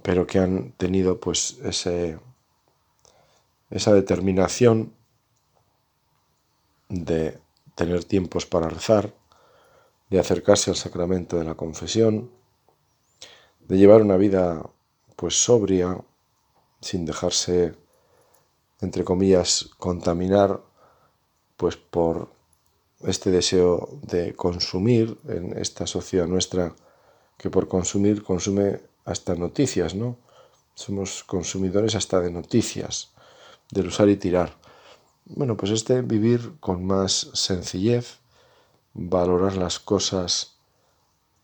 pero 0.02 0.26
que 0.26 0.38
han 0.38 0.72
tenido 0.72 1.20
pues 1.20 1.59
ese, 1.62 2.18
esa 3.70 3.92
determinación 3.92 4.94
de 6.88 7.38
tener 7.74 8.05
tiempos 8.05 8.46
para 8.46 8.68
rezar, 8.68 9.12
de 10.11 10.19
acercarse 10.19 10.71
al 10.71 10.77
sacramento 10.77 11.38
de 11.38 11.45
la 11.45 11.55
confesión, 11.55 12.31
de 13.61 13.77
llevar 13.79 14.03
una 14.03 14.16
vida 14.16 14.69
pues 15.16 15.42
sobria, 15.42 15.99
sin 16.81 17.05
dejarse, 17.05 17.75
entre 18.81 19.05
comillas, 19.05 19.71
contaminar 19.79 20.62
pues 21.57 21.77
por 21.77 22.29
este 23.01 23.31
deseo 23.31 23.88
de 24.03 24.35
consumir 24.35 25.19
en 25.29 25.57
esta 25.59 25.87
sociedad 25.87 26.27
nuestra 26.27 26.75
que 27.37 27.51
por 27.51 27.69
consumir 27.69 28.23
consume 28.23 28.81
hasta 29.05 29.35
noticias, 29.35 29.95
¿no? 29.95 30.16
Somos 30.75 31.25
consumidores 31.25 31.95
hasta 31.95 32.21
de 32.21 32.31
noticias, 32.31 33.12
del 33.71 33.88
usar 33.88 34.09
y 34.09 34.16
tirar. 34.16 34.57
Bueno, 35.25 35.57
pues 35.57 35.73
este 35.73 36.03
vivir 36.03 36.53
con 36.61 36.85
más 36.85 37.31
sencillez, 37.35 38.19
valorar 38.96 39.56
las 39.56 39.78
cosas, 39.78 40.56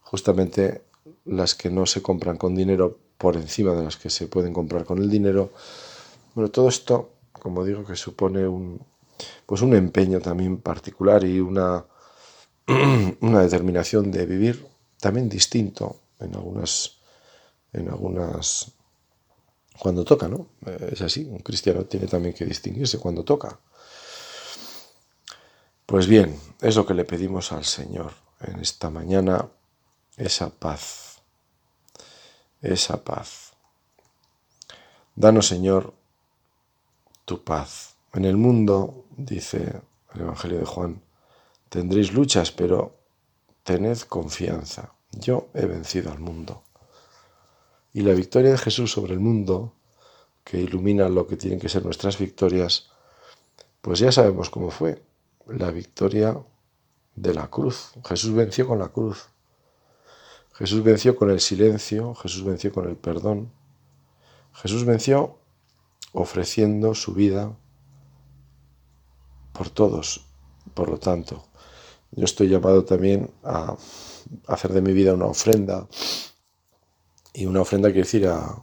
justamente 0.00 0.82
las 1.26 1.54
que 1.54 1.70
no 1.70 1.86
se 1.86 2.02
compran 2.02 2.38
con 2.38 2.54
dinero 2.54 2.98
por 3.18 3.36
encima 3.36 3.72
de 3.74 3.84
las 3.84 3.96
que 3.96 4.10
se 4.10 4.26
pueden 4.26 4.52
comprar 4.52 4.84
con 4.84 4.98
el 4.98 5.10
dinero. 5.10 5.52
Bueno, 6.34 6.50
todo 6.50 6.68
esto, 6.68 7.10
como 7.32 7.64
digo, 7.64 7.84
que 7.84 7.94
supone 7.94 8.48
un, 8.48 8.80
pues 9.46 9.60
un 9.60 9.74
empeño 9.74 10.20
también 10.20 10.56
particular 10.58 11.22
y 11.24 11.40
una, 11.40 11.84
una 13.20 13.42
determinación 13.42 14.10
de 14.10 14.26
vivir 14.26 14.66
también 14.98 15.28
distinto 15.28 15.96
en 16.20 16.34
algunas, 16.34 16.98
en 17.72 17.88
algunas, 17.88 18.72
cuando 19.78 20.04
toca, 20.04 20.26
¿no? 20.28 20.46
Es 20.90 21.02
así, 21.02 21.24
un 21.24 21.40
cristiano 21.40 21.84
tiene 21.84 22.06
también 22.06 22.34
que 22.34 22.46
distinguirse 22.46 22.98
cuando 22.98 23.24
toca. 23.24 23.58
Pues 25.92 26.06
bien, 26.06 26.40
es 26.62 26.76
lo 26.76 26.86
que 26.86 26.94
le 26.94 27.04
pedimos 27.04 27.52
al 27.52 27.66
Señor 27.66 28.12
en 28.40 28.60
esta 28.60 28.88
mañana, 28.88 29.50
esa 30.16 30.48
paz, 30.48 31.20
esa 32.62 33.04
paz. 33.04 33.52
Danos, 35.14 35.48
Señor, 35.48 35.92
tu 37.26 37.44
paz. 37.44 37.96
En 38.14 38.24
el 38.24 38.38
mundo, 38.38 39.04
dice 39.18 39.82
el 40.14 40.22
Evangelio 40.22 40.60
de 40.60 40.64
Juan, 40.64 41.02
tendréis 41.68 42.14
luchas, 42.14 42.52
pero 42.52 42.96
tened 43.62 43.98
confianza. 44.08 44.94
Yo 45.10 45.50
he 45.52 45.66
vencido 45.66 46.10
al 46.10 46.20
mundo. 46.20 46.62
Y 47.92 48.00
la 48.00 48.14
victoria 48.14 48.52
de 48.52 48.56
Jesús 48.56 48.92
sobre 48.92 49.12
el 49.12 49.20
mundo, 49.20 49.74
que 50.42 50.58
ilumina 50.58 51.10
lo 51.10 51.26
que 51.26 51.36
tienen 51.36 51.60
que 51.60 51.68
ser 51.68 51.84
nuestras 51.84 52.16
victorias, 52.16 52.88
pues 53.82 53.98
ya 53.98 54.10
sabemos 54.10 54.48
cómo 54.48 54.70
fue 54.70 55.11
la 55.46 55.70
victoria 55.70 56.36
de 57.14 57.34
la 57.34 57.48
cruz. 57.48 57.92
Jesús 58.04 58.32
venció 58.32 58.66
con 58.66 58.78
la 58.78 58.88
cruz. 58.88 59.26
Jesús 60.54 60.82
venció 60.82 61.16
con 61.16 61.30
el 61.30 61.40
silencio, 61.40 62.14
Jesús 62.14 62.44
venció 62.44 62.72
con 62.72 62.88
el 62.88 62.96
perdón. 62.96 63.50
Jesús 64.54 64.84
venció 64.84 65.38
ofreciendo 66.12 66.94
su 66.94 67.14
vida 67.14 67.56
por 69.52 69.70
todos. 69.70 70.26
Por 70.74 70.90
lo 70.90 70.98
tanto, 70.98 71.44
yo 72.12 72.24
estoy 72.24 72.48
llamado 72.48 72.84
también 72.84 73.30
a 73.42 73.76
hacer 74.46 74.72
de 74.72 74.82
mi 74.82 74.92
vida 74.92 75.14
una 75.14 75.26
ofrenda. 75.26 75.88
Y 77.32 77.46
una 77.46 77.62
ofrenda 77.62 77.88
quiere 77.88 78.02
decir 78.02 78.28
a, 78.28 78.62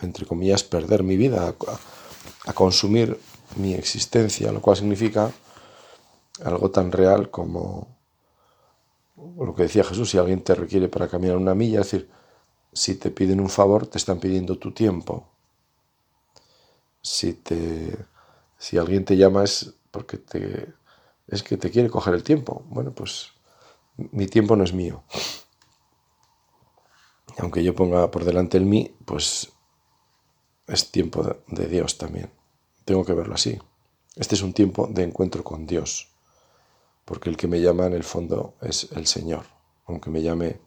entre 0.00 0.26
comillas, 0.26 0.64
perder 0.64 1.02
mi 1.02 1.16
vida, 1.16 1.48
a, 1.48 2.50
a 2.50 2.52
consumir 2.54 3.18
mi 3.56 3.74
existencia, 3.74 4.50
lo 4.52 4.62
cual 4.62 4.78
significa 4.78 5.30
algo 6.42 6.70
tan 6.70 6.90
real 6.90 7.30
como 7.30 7.94
lo 9.16 9.54
que 9.54 9.64
decía 9.64 9.84
Jesús, 9.84 10.10
si 10.10 10.18
alguien 10.18 10.42
te 10.42 10.54
requiere 10.54 10.88
para 10.88 11.08
caminar 11.08 11.36
una 11.36 11.54
milla, 11.54 11.80
es 11.80 11.90
decir, 11.90 12.10
si 12.72 12.96
te 12.96 13.10
piden 13.10 13.40
un 13.40 13.48
favor, 13.48 13.86
te 13.86 13.98
están 13.98 14.18
pidiendo 14.18 14.58
tu 14.58 14.72
tiempo. 14.72 15.28
Si, 17.00 17.34
te, 17.34 17.96
si 18.58 18.78
alguien 18.78 19.04
te 19.04 19.16
llama 19.16 19.44
es 19.44 19.74
porque 19.90 20.16
te, 20.18 20.74
es 21.28 21.42
que 21.42 21.56
te 21.56 21.70
quiere 21.70 21.90
coger 21.90 22.14
el 22.14 22.24
tiempo. 22.24 22.64
Bueno, 22.68 22.92
pues 22.92 23.32
mi 23.96 24.26
tiempo 24.26 24.56
no 24.56 24.64
es 24.64 24.72
mío. 24.72 25.04
Aunque 27.38 27.62
yo 27.62 27.74
ponga 27.74 28.10
por 28.10 28.24
delante 28.24 28.56
el 28.56 28.64
mí, 28.64 28.96
pues 29.04 29.52
es 30.66 30.90
tiempo 30.90 31.36
de 31.46 31.66
Dios 31.68 31.98
también. 31.98 32.32
Tengo 32.84 33.04
que 33.04 33.12
verlo 33.12 33.34
así. 33.34 33.58
Este 34.16 34.34
es 34.34 34.42
un 34.42 34.52
tiempo 34.52 34.88
de 34.88 35.04
encuentro 35.04 35.44
con 35.44 35.66
Dios 35.66 36.13
porque 37.04 37.30
el 37.30 37.36
que 37.36 37.48
me 37.48 37.60
llama 37.60 37.86
en 37.86 37.92
el 37.92 38.04
fondo 38.04 38.54
es 38.60 38.90
el 38.92 39.06
Señor, 39.06 39.44
aunque 39.86 40.10
me 40.10 40.22
llame 40.22 40.60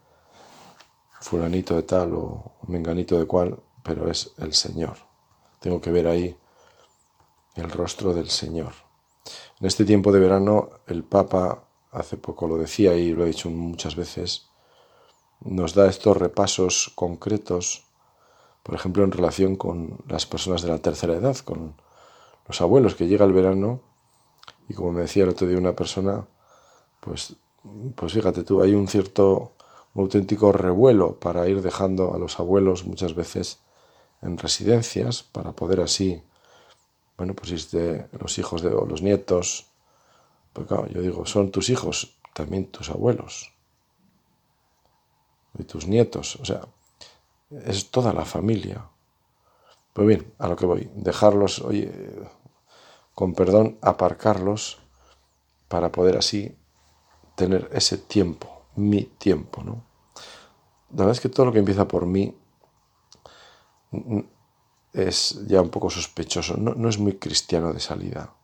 fulanito 1.20 1.76
de 1.76 1.84
tal 1.84 2.14
o 2.14 2.54
menganito 2.68 3.18
de 3.18 3.26
cual, 3.26 3.60
pero 3.84 4.10
es 4.10 4.34
el 4.38 4.54
Señor. 4.54 4.98
Tengo 5.60 5.82
que 5.82 5.92
ver 5.92 6.08
ahí 6.08 6.38
el 7.56 7.70
rostro 7.70 8.14
del 8.14 8.30
Señor. 8.30 8.74
En 9.60 9.68
este 9.68 9.86
tiempo 9.86 10.12
de 10.12 10.20
verano, 10.20 10.70
el 10.86 11.04
Papa, 11.04 11.64
hace 11.92 12.18
poco 12.18 12.48
lo 12.48 12.58
decía 12.58 12.96
y 12.96 13.12
lo 13.12 13.24
he 13.24 13.28
dicho 13.28 13.50
muchas 13.50 13.96
veces, 13.96 14.50
nos 15.42 15.74
da 15.74 15.88
estos 15.88 16.18
repasos 16.18 16.92
concretos, 16.96 17.86
por 18.64 18.76
ejemplo, 18.76 19.04
en 19.04 19.12
relación 19.12 19.56
con 19.56 19.98
las 20.08 20.26
personas 20.26 20.62
de 20.62 20.70
la 20.70 20.80
tercera 20.80 21.16
edad, 21.16 21.38
con 21.38 21.76
los 22.48 22.62
abuelos, 22.62 22.96
que 22.96 23.08
llega 23.08 23.26
el 23.26 23.34
verano 23.34 23.82
y 24.70 24.74
como 24.74 24.92
me 24.92 25.02
decía 25.02 25.24
el 25.24 25.30
otro 25.30 25.48
día 25.48 25.58
una 25.58 25.76
persona, 25.76 26.26
pues, 27.00 27.36
pues 27.96 28.14
fíjate 28.14 28.44
tú, 28.44 28.62
hay 28.62 28.74
un 28.74 28.88
cierto, 28.88 29.54
un 29.94 30.04
auténtico 30.04 30.52
revuelo 30.52 31.20
para 31.20 31.48
ir 31.48 31.62
dejando 31.62 32.14
a 32.14 32.20
los 32.20 32.40
abuelos 32.40 32.86
muchas 32.86 33.16
veces 33.16 33.60
en 34.22 34.38
residencias 34.38 35.24
para 35.24 35.54
poder 35.54 35.82
así, 35.82 36.22
bueno, 37.18 37.34
pues 37.34 37.72
de 37.72 38.08
los 38.20 38.38
hijos 38.38 38.62
de, 38.62 38.70
o 38.70 38.86
los 38.86 39.02
nietos, 39.02 39.68
pues 40.54 40.68
claro, 40.68 40.88
yo 40.88 41.02
digo, 41.02 41.26
son 41.26 41.52
tus 41.52 41.70
hijos, 41.70 42.18
también 42.34 42.68
tus 42.68 42.90
abuelos 42.90 43.54
y 45.58 45.64
tus 45.64 45.88
nietos, 45.88 46.36
o 46.38 46.46
sea, 46.46 46.62
es 47.66 47.90
toda 47.90 48.14
la 48.14 48.26
familia. 48.26 48.86
Pues 49.94 50.08
bien, 50.08 50.34
a 50.38 50.48
lo 50.48 50.56
que 50.56 50.66
voy, 50.66 50.90
dejarlos, 50.96 51.60
oye, 51.62 51.92
con 53.18 53.34
perdón, 53.34 53.80
aparcarlos 53.82 54.78
para 55.68 55.92
poder 55.92 56.18
así 56.18 56.56
tener 57.34 57.68
ese 57.74 57.98
tiempo, 57.98 58.62
mi 58.76 59.06
tiempo, 59.06 59.64
¿no? 59.64 59.84
La 60.92 60.98
verdad 60.98 61.14
es 61.14 61.22
que 61.22 61.30
todo 61.30 61.48
lo 61.48 61.52
que 61.52 61.58
empieza 61.58 61.88
por 61.88 62.06
mí 62.06 62.38
es 64.94 65.48
ya 65.48 65.64
un 65.64 65.70
poco 65.72 65.90
sospechoso, 65.90 66.58
no, 66.58 66.88
es 66.88 67.00
muy 67.00 67.18
cristiano 67.18 67.74
de 67.74 67.80
salida, 67.80 68.36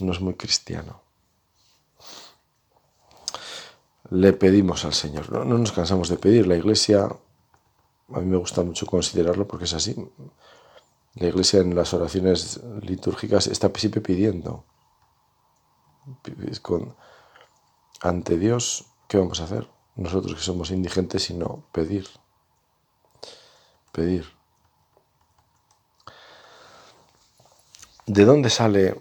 no 0.00 0.12
es 0.12 0.20
muy 0.22 0.32
cristiano. 0.32 1.02
Le 4.08 4.32
pedimos 4.32 4.86
al 4.86 4.94
Señor, 4.94 5.30
no, 5.30 5.44
no 5.44 5.58
nos 5.58 5.72
cansamos 5.72 6.08
de 6.08 6.16
pedir, 6.16 6.46
la 6.46 6.56
iglesia, 6.56 7.04
a 7.04 8.20
mí 8.20 8.24
me 8.24 8.38
gusta 8.38 8.62
mucho 8.62 8.86
considerarlo 8.86 9.46
porque 9.46 9.66
es 9.66 9.74
así, 9.74 9.94
la 11.16 11.28
iglesia 11.28 11.60
en 11.60 11.74
las 11.74 11.94
oraciones 11.94 12.60
litúrgicas 12.82 13.46
está 13.46 13.70
siempre 13.74 14.02
pidiendo. 14.02 14.64
Ante 18.00 18.38
Dios, 18.38 18.84
¿qué 19.08 19.16
vamos 19.16 19.40
a 19.40 19.44
hacer? 19.44 19.66
Nosotros 19.94 20.34
que 20.34 20.42
somos 20.42 20.70
indigentes, 20.70 21.22
sino 21.24 21.64
pedir. 21.72 22.06
Pedir. 23.92 24.26
¿De 28.04 28.24
dónde 28.26 28.50
sale 28.50 29.00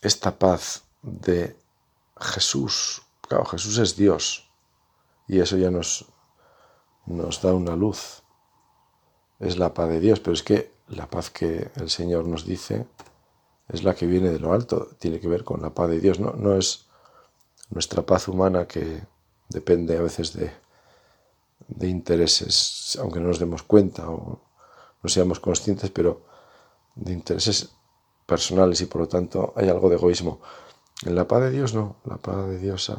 esta 0.00 0.38
paz 0.38 0.84
de 1.02 1.54
Jesús? 2.18 3.02
Claro, 3.20 3.44
Jesús 3.44 3.76
es 3.76 3.94
Dios 3.94 4.50
y 5.28 5.38
eso 5.38 5.58
ya 5.58 5.70
nos, 5.70 6.06
nos 7.04 7.42
da 7.42 7.52
una 7.52 7.76
luz. 7.76 8.22
Es 9.38 9.58
la 9.58 9.74
paz 9.74 9.90
de 9.90 10.00
Dios, 10.00 10.18
pero 10.18 10.32
es 10.32 10.42
que 10.42 10.79
la 10.90 11.08
paz 11.08 11.30
que 11.30 11.70
el 11.76 11.90
Señor 11.90 12.26
nos 12.26 12.44
dice 12.44 12.86
es 13.68 13.84
la 13.84 13.94
que 13.94 14.06
viene 14.06 14.30
de 14.30 14.40
lo 14.40 14.52
alto, 14.52 14.88
tiene 14.98 15.20
que 15.20 15.28
ver 15.28 15.44
con 15.44 15.62
la 15.62 15.70
paz 15.70 15.88
de 15.88 16.00
Dios, 16.00 16.18
no, 16.18 16.32
no 16.32 16.56
es 16.56 16.86
nuestra 17.70 18.02
paz 18.02 18.26
humana 18.28 18.66
que 18.66 19.02
depende 19.48 19.96
a 19.96 20.02
veces 20.02 20.32
de, 20.32 20.50
de 21.68 21.88
intereses, 21.88 22.98
aunque 23.00 23.20
no 23.20 23.28
nos 23.28 23.38
demos 23.38 23.62
cuenta 23.62 24.10
o 24.10 24.40
no 25.02 25.08
seamos 25.08 25.38
conscientes, 25.38 25.90
pero 25.90 26.22
de 26.96 27.12
intereses 27.12 27.70
personales 28.26 28.80
y 28.80 28.86
por 28.86 29.02
lo 29.02 29.08
tanto 29.08 29.52
hay 29.56 29.68
algo 29.68 29.88
de 29.88 29.96
egoísmo. 29.96 30.40
En 31.04 31.14
la 31.14 31.26
paz 31.26 31.42
de 31.42 31.50
Dios 31.50 31.74
no, 31.74 31.96
la 32.04 32.16
paz 32.16 32.46
de 32.48 32.58
Dios 32.58 32.92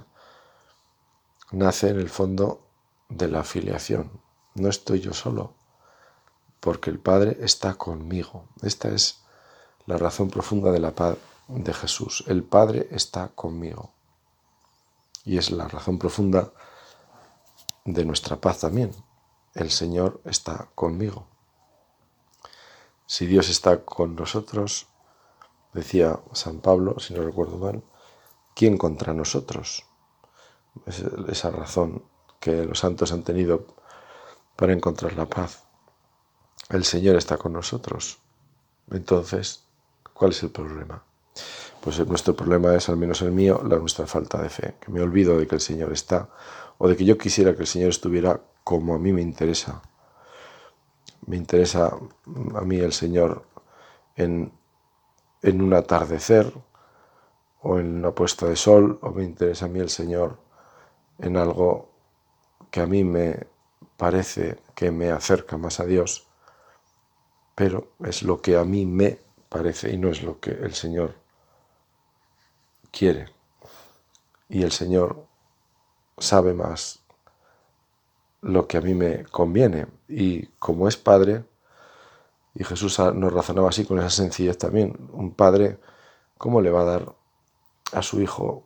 nace 1.51 1.89
en 1.89 1.99
el 1.99 2.10
fondo 2.10 2.62
de 3.10 3.27
la 3.27 3.41
afiliación. 3.41 4.10
No 4.56 4.69
estoy 4.69 5.01
yo 5.01 5.13
solo, 5.13 5.54
porque 6.62 6.89
el 6.89 7.00
Padre 7.00 7.38
está 7.41 7.74
conmigo. 7.74 8.45
Esta 8.62 8.88
es 8.88 9.21
la 9.86 9.97
razón 9.97 10.30
profunda 10.30 10.71
de 10.71 10.80
la 10.80 10.95
paz 10.95 11.17
de 11.50 11.74
Jesús. 11.74 12.24
El 12.28 12.43
Padre 12.43 12.88
está 12.91 13.28
conmigo. 13.36 13.91
Y 15.26 15.38
es 15.38 15.52
la 15.52 15.67
razón 15.67 16.00
profunda 16.00 16.54
de 17.84 18.06
nuestra 18.06 18.38
paz 18.38 18.60
también. 18.60 18.91
El 19.54 19.69
Señor 19.69 20.21
está 20.24 20.69
conmigo. 20.74 21.28
Si 23.06 23.26
Dios 23.26 23.50
está 23.50 23.84
con 23.84 24.15
nosotros, 24.15 24.88
Decía 25.74 26.19
San 26.34 26.60
Pablo, 26.60 27.00
si 27.00 27.13
no 27.13 27.24
recuerdo 27.24 27.58
mal, 27.58 27.84
¿quién 28.54 28.78
contra 28.78 29.13
nosotros? 29.13 29.86
esa 31.28 31.52
razón 31.52 32.06
que 32.39 32.63
los 32.63 32.80
santos 32.80 33.12
han 33.12 33.24
tenido 33.24 33.67
para 34.56 34.71
encontrar 34.71 35.13
la 35.13 35.26
paz. 35.26 35.63
El 36.71 36.84
Señor 36.84 37.15
está 37.15 37.38
con 37.38 37.53
nosotros. 37.53 38.19
Entonces, 38.89 39.65
¿cuál 40.13 40.31
es 40.31 40.41
el 40.43 40.49
problema? 40.49 41.03
Pues 41.81 42.05
nuestro 42.07 42.36
problema 42.36 42.75
es, 42.75 42.89
al 42.89 42.97
menos 42.97 43.21
el 43.21 43.31
mío, 43.31 43.62
la 43.67 43.77
nuestra 43.77 44.07
falta 44.07 44.41
de 44.41 44.49
fe, 44.49 44.75
que 44.79 44.91
me 44.91 45.01
olvido 45.01 45.38
de 45.38 45.47
que 45.47 45.55
el 45.55 45.62
Señor 45.62 45.91
está, 45.91 46.29
o 46.77 46.88
de 46.88 46.95
que 46.95 47.05
yo 47.05 47.17
quisiera 47.17 47.55
que 47.55 47.62
el 47.62 47.67
Señor 47.67 47.89
estuviera 47.89 48.41
como 48.63 48.95
a 48.95 48.99
mí 48.99 49.12
me 49.13 49.21
interesa. 49.21 49.81
Me 51.25 51.38
interesa 51.38 51.97
a 52.55 52.62
mí 52.62 52.77
el 52.77 52.93
Señor 52.93 53.45
en 54.15 54.51
en 55.41 55.62
un 55.62 55.73
atardecer 55.73 56.53
o 57.62 57.79
en 57.79 57.97
una 57.97 58.12
puesta 58.12 58.47
de 58.47 58.55
sol, 58.55 58.99
o 59.01 59.12
me 59.12 59.23
interesa 59.23 59.65
a 59.65 59.67
mí 59.67 59.79
el 59.79 59.89
Señor 59.89 60.39
en 61.19 61.38
algo 61.38 61.91
que 62.71 62.81
a 62.81 62.88
mí 62.88 63.03
me 63.03 63.47
parece 63.97 64.60
que 64.73 64.91
me 64.91 65.12
acerca 65.12 65.57
más 65.57 65.79
a 65.79 65.86
Dios, 65.86 66.27
pero 67.56 67.90
es 68.04 68.24
lo 68.24 68.42
que 68.42 68.58
a 68.58 68.64
mí 68.64 68.86
me 68.86 69.20
parece 69.50 69.92
y 69.92 69.98
no 69.98 70.10
es 70.10 70.24
lo 70.24 70.40
que 70.40 70.52
el 70.52 70.74
Señor 70.74 71.16
quiere. 72.92 73.30
Y 74.50 74.64
el 74.64 74.72
Señor 74.72 75.26
sabe 76.18 76.54
más 76.54 77.00
lo 78.42 78.68
que 78.68 78.78
a 78.78 78.82
mí 78.82 78.94
me 78.94 79.24
conviene. 79.26 79.88
Y 80.08 80.48
como 80.60 80.88
es 80.88 80.98
Padre, 80.98 81.44
y 82.54 82.64
Jesús 82.64 83.00
nos 83.00 83.34
razonaba 83.34 83.70
así 83.70 83.86
con 83.86 84.00
esa 84.00 84.10
sencillez 84.10 84.58
también. 84.58 84.98
Un 85.14 85.34
padre, 85.34 85.78
¿cómo 86.38 86.62
le 86.62 86.70
va 86.70 86.82
a 86.82 86.86
dar 86.86 87.16
a 87.94 88.02
su 88.02 88.22
hijo 88.22 88.64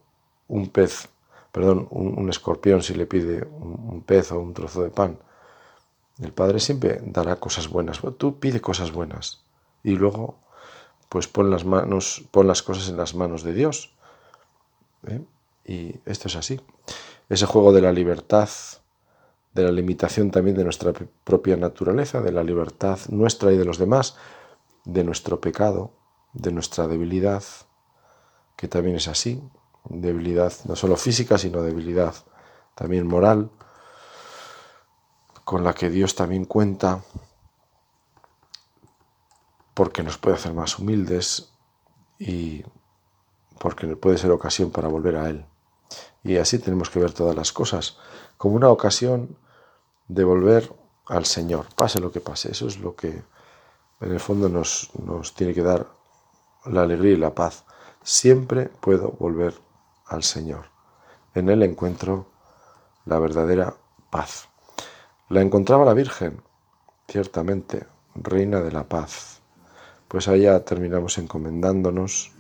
un 0.47 0.69
pez, 0.69 1.09
perdón, 1.51 1.87
un, 1.91 2.29
escorpión 2.29 2.81
si 2.81 2.93
le 2.93 3.05
pide 3.05 3.45
un, 3.45 4.03
pez 4.05 4.31
o 4.31 4.39
un 4.39 4.53
trozo 4.53 4.83
de 4.83 4.89
pan? 4.89 5.19
El 6.19 6.31
padre 6.31 6.59
siempre 6.59 7.01
dará 7.03 7.37
cosas 7.37 7.67
buenas. 7.67 7.99
Tú 8.17 8.39
pide 8.39 8.61
cosas 8.61 8.91
buenas 8.91 9.43
y 9.83 9.91
luego, 9.91 10.39
pues 11.09 11.27
pon 11.27 11.49
las 11.49 11.65
manos, 11.65 12.25
pon 12.31 12.47
las 12.47 12.63
cosas 12.63 12.89
en 12.89 12.97
las 12.97 13.15
manos 13.15 13.43
de 13.43 13.53
Dios. 13.53 13.95
¿eh? 15.07 15.21
Y 15.65 15.99
esto 16.05 16.27
es 16.27 16.35
así. 16.35 16.61
Ese 17.29 17.45
juego 17.45 17.73
de 17.73 17.81
la 17.81 17.91
libertad 17.91 18.49
de 19.55 19.63
la 19.63 19.71
limitación 19.71 20.31
también 20.31 20.57
de 20.57 20.65
nuestra 20.65 20.91
propia 21.23 21.55
naturaleza, 21.55 22.21
de 22.21 22.33
la 22.33 22.43
libertad 22.43 22.99
nuestra 23.07 23.53
y 23.53 23.57
de 23.57 23.63
los 23.63 23.79
demás, 23.79 24.17
de 24.83 25.05
nuestro 25.05 25.39
pecado, 25.39 25.93
de 26.33 26.51
nuestra 26.51 26.87
debilidad, 26.87 27.41
que 28.57 28.67
también 28.67 28.97
es 28.97 29.07
así, 29.07 29.41
debilidad 29.85 30.51
no 30.65 30.75
solo 30.75 30.97
física, 30.97 31.37
sino 31.37 31.61
debilidad 31.61 32.13
también 32.75 33.07
moral, 33.07 33.49
con 35.45 35.63
la 35.63 35.73
que 35.73 35.89
Dios 35.89 36.15
también 36.15 36.45
cuenta 36.45 37.03
porque 39.75 40.03
nos 40.03 40.17
puede 40.17 40.35
hacer 40.35 40.53
más 40.53 40.79
humildes 40.79 41.53
y 42.17 42.63
porque 43.59 43.95
puede 43.95 44.17
ser 44.17 44.31
ocasión 44.31 44.71
para 44.71 44.87
volver 44.87 45.15
a 45.15 45.29
Él. 45.29 45.45
Y 46.23 46.37
así 46.37 46.57
tenemos 46.59 46.89
que 46.89 46.99
ver 46.99 47.13
todas 47.13 47.35
las 47.35 47.53
cosas, 47.53 47.97
como 48.37 48.55
una 48.55 48.69
ocasión 48.69 49.37
de 50.07 50.23
volver 50.23 50.73
al 51.05 51.25
Señor, 51.25 51.67
pase 51.75 51.99
lo 51.99 52.11
que 52.11 52.21
pase. 52.21 52.51
Eso 52.51 52.67
es 52.67 52.79
lo 52.79 52.95
que 52.95 53.23
en 54.01 54.11
el 54.11 54.19
fondo 54.19 54.49
nos, 54.49 54.89
nos 54.97 55.35
tiene 55.35 55.53
que 55.53 55.61
dar 55.61 55.87
la 56.65 56.81
alegría 56.81 57.13
y 57.13 57.17
la 57.17 57.35
paz. 57.35 57.65
Siempre 58.01 58.69
puedo 58.81 59.11
volver 59.11 59.53
al 60.07 60.23
Señor. 60.23 60.71
En 61.35 61.49
Él 61.49 61.61
encuentro 61.61 62.31
la 63.05 63.19
verdadera 63.19 63.75
paz. 64.09 64.49
La 65.27 65.41
encontraba 65.41 65.85
la 65.85 65.95
Virgen, 65.95 66.39
ciertamente, 67.07 67.87
Reina 68.13 68.61
de 68.61 68.71
la 68.71 68.83
Paz. 68.83 69.41
Pues 70.07 70.27
allá 70.27 70.63
terminamos 70.63 71.17
encomendándonos, 71.17 72.31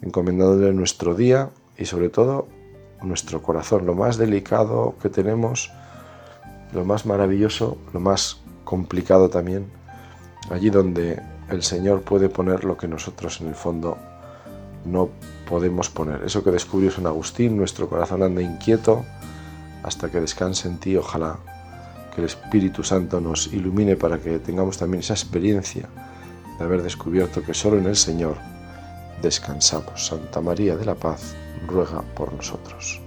encomendándole 0.00 0.72
nuestro 0.74 1.16
día 1.16 1.50
y 1.76 1.86
sobre 1.86 2.10
todo 2.10 2.46
nuestro 3.02 3.42
corazón, 3.42 3.84
lo 3.84 3.96
más 3.96 4.16
delicado 4.16 4.94
que 5.02 5.08
tenemos 5.08 5.72
lo 6.72 6.84
más 6.84 7.04
maravilloso, 7.04 7.78
lo 7.92 7.98
más 7.98 8.40
complicado 8.64 9.28
también, 9.28 9.66
allí 10.50 10.70
donde 10.70 11.20
el 11.48 11.64
Señor 11.64 12.02
puede 12.02 12.28
poner 12.28 12.64
lo 12.64 12.76
que 12.76 12.86
nosotros 12.86 13.40
en 13.40 13.48
el 13.48 13.54
fondo 13.56 13.98
no 14.84 15.08
podemos 15.48 15.90
poner. 15.90 16.22
Eso 16.22 16.44
que 16.44 16.52
descubrió 16.52 16.92
San 16.92 17.06
Agustín, 17.06 17.56
nuestro 17.56 17.88
corazón 17.88 18.22
anda 18.22 18.40
inquieto 18.40 19.04
hasta 19.82 20.10
que 20.10 20.20
descanse 20.20 20.68
en 20.68 20.78
ti, 20.78 20.96
ojalá 20.96 21.38
que 22.14 22.20
el 22.20 22.26
Espíritu 22.26 22.82
Santo 22.82 23.20
nos 23.20 23.52
ilumine 23.52 23.96
para 23.96 24.18
que 24.18 24.38
tengamos 24.38 24.78
también 24.78 25.00
esa 25.00 25.14
experiencia 25.14 25.88
de 26.58 26.64
haber 26.64 26.82
descubierto 26.82 27.42
que 27.42 27.54
solo 27.54 27.78
en 27.78 27.86
el 27.86 27.96
Señor 27.96 28.36
descansamos. 29.20 30.06
Santa 30.06 30.40
María 30.40 30.76
de 30.76 30.84
la 30.84 30.94
Paz 30.94 31.34
ruega 31.66 32.02
por 32.14 32.32
nosotros. 32.32 33.03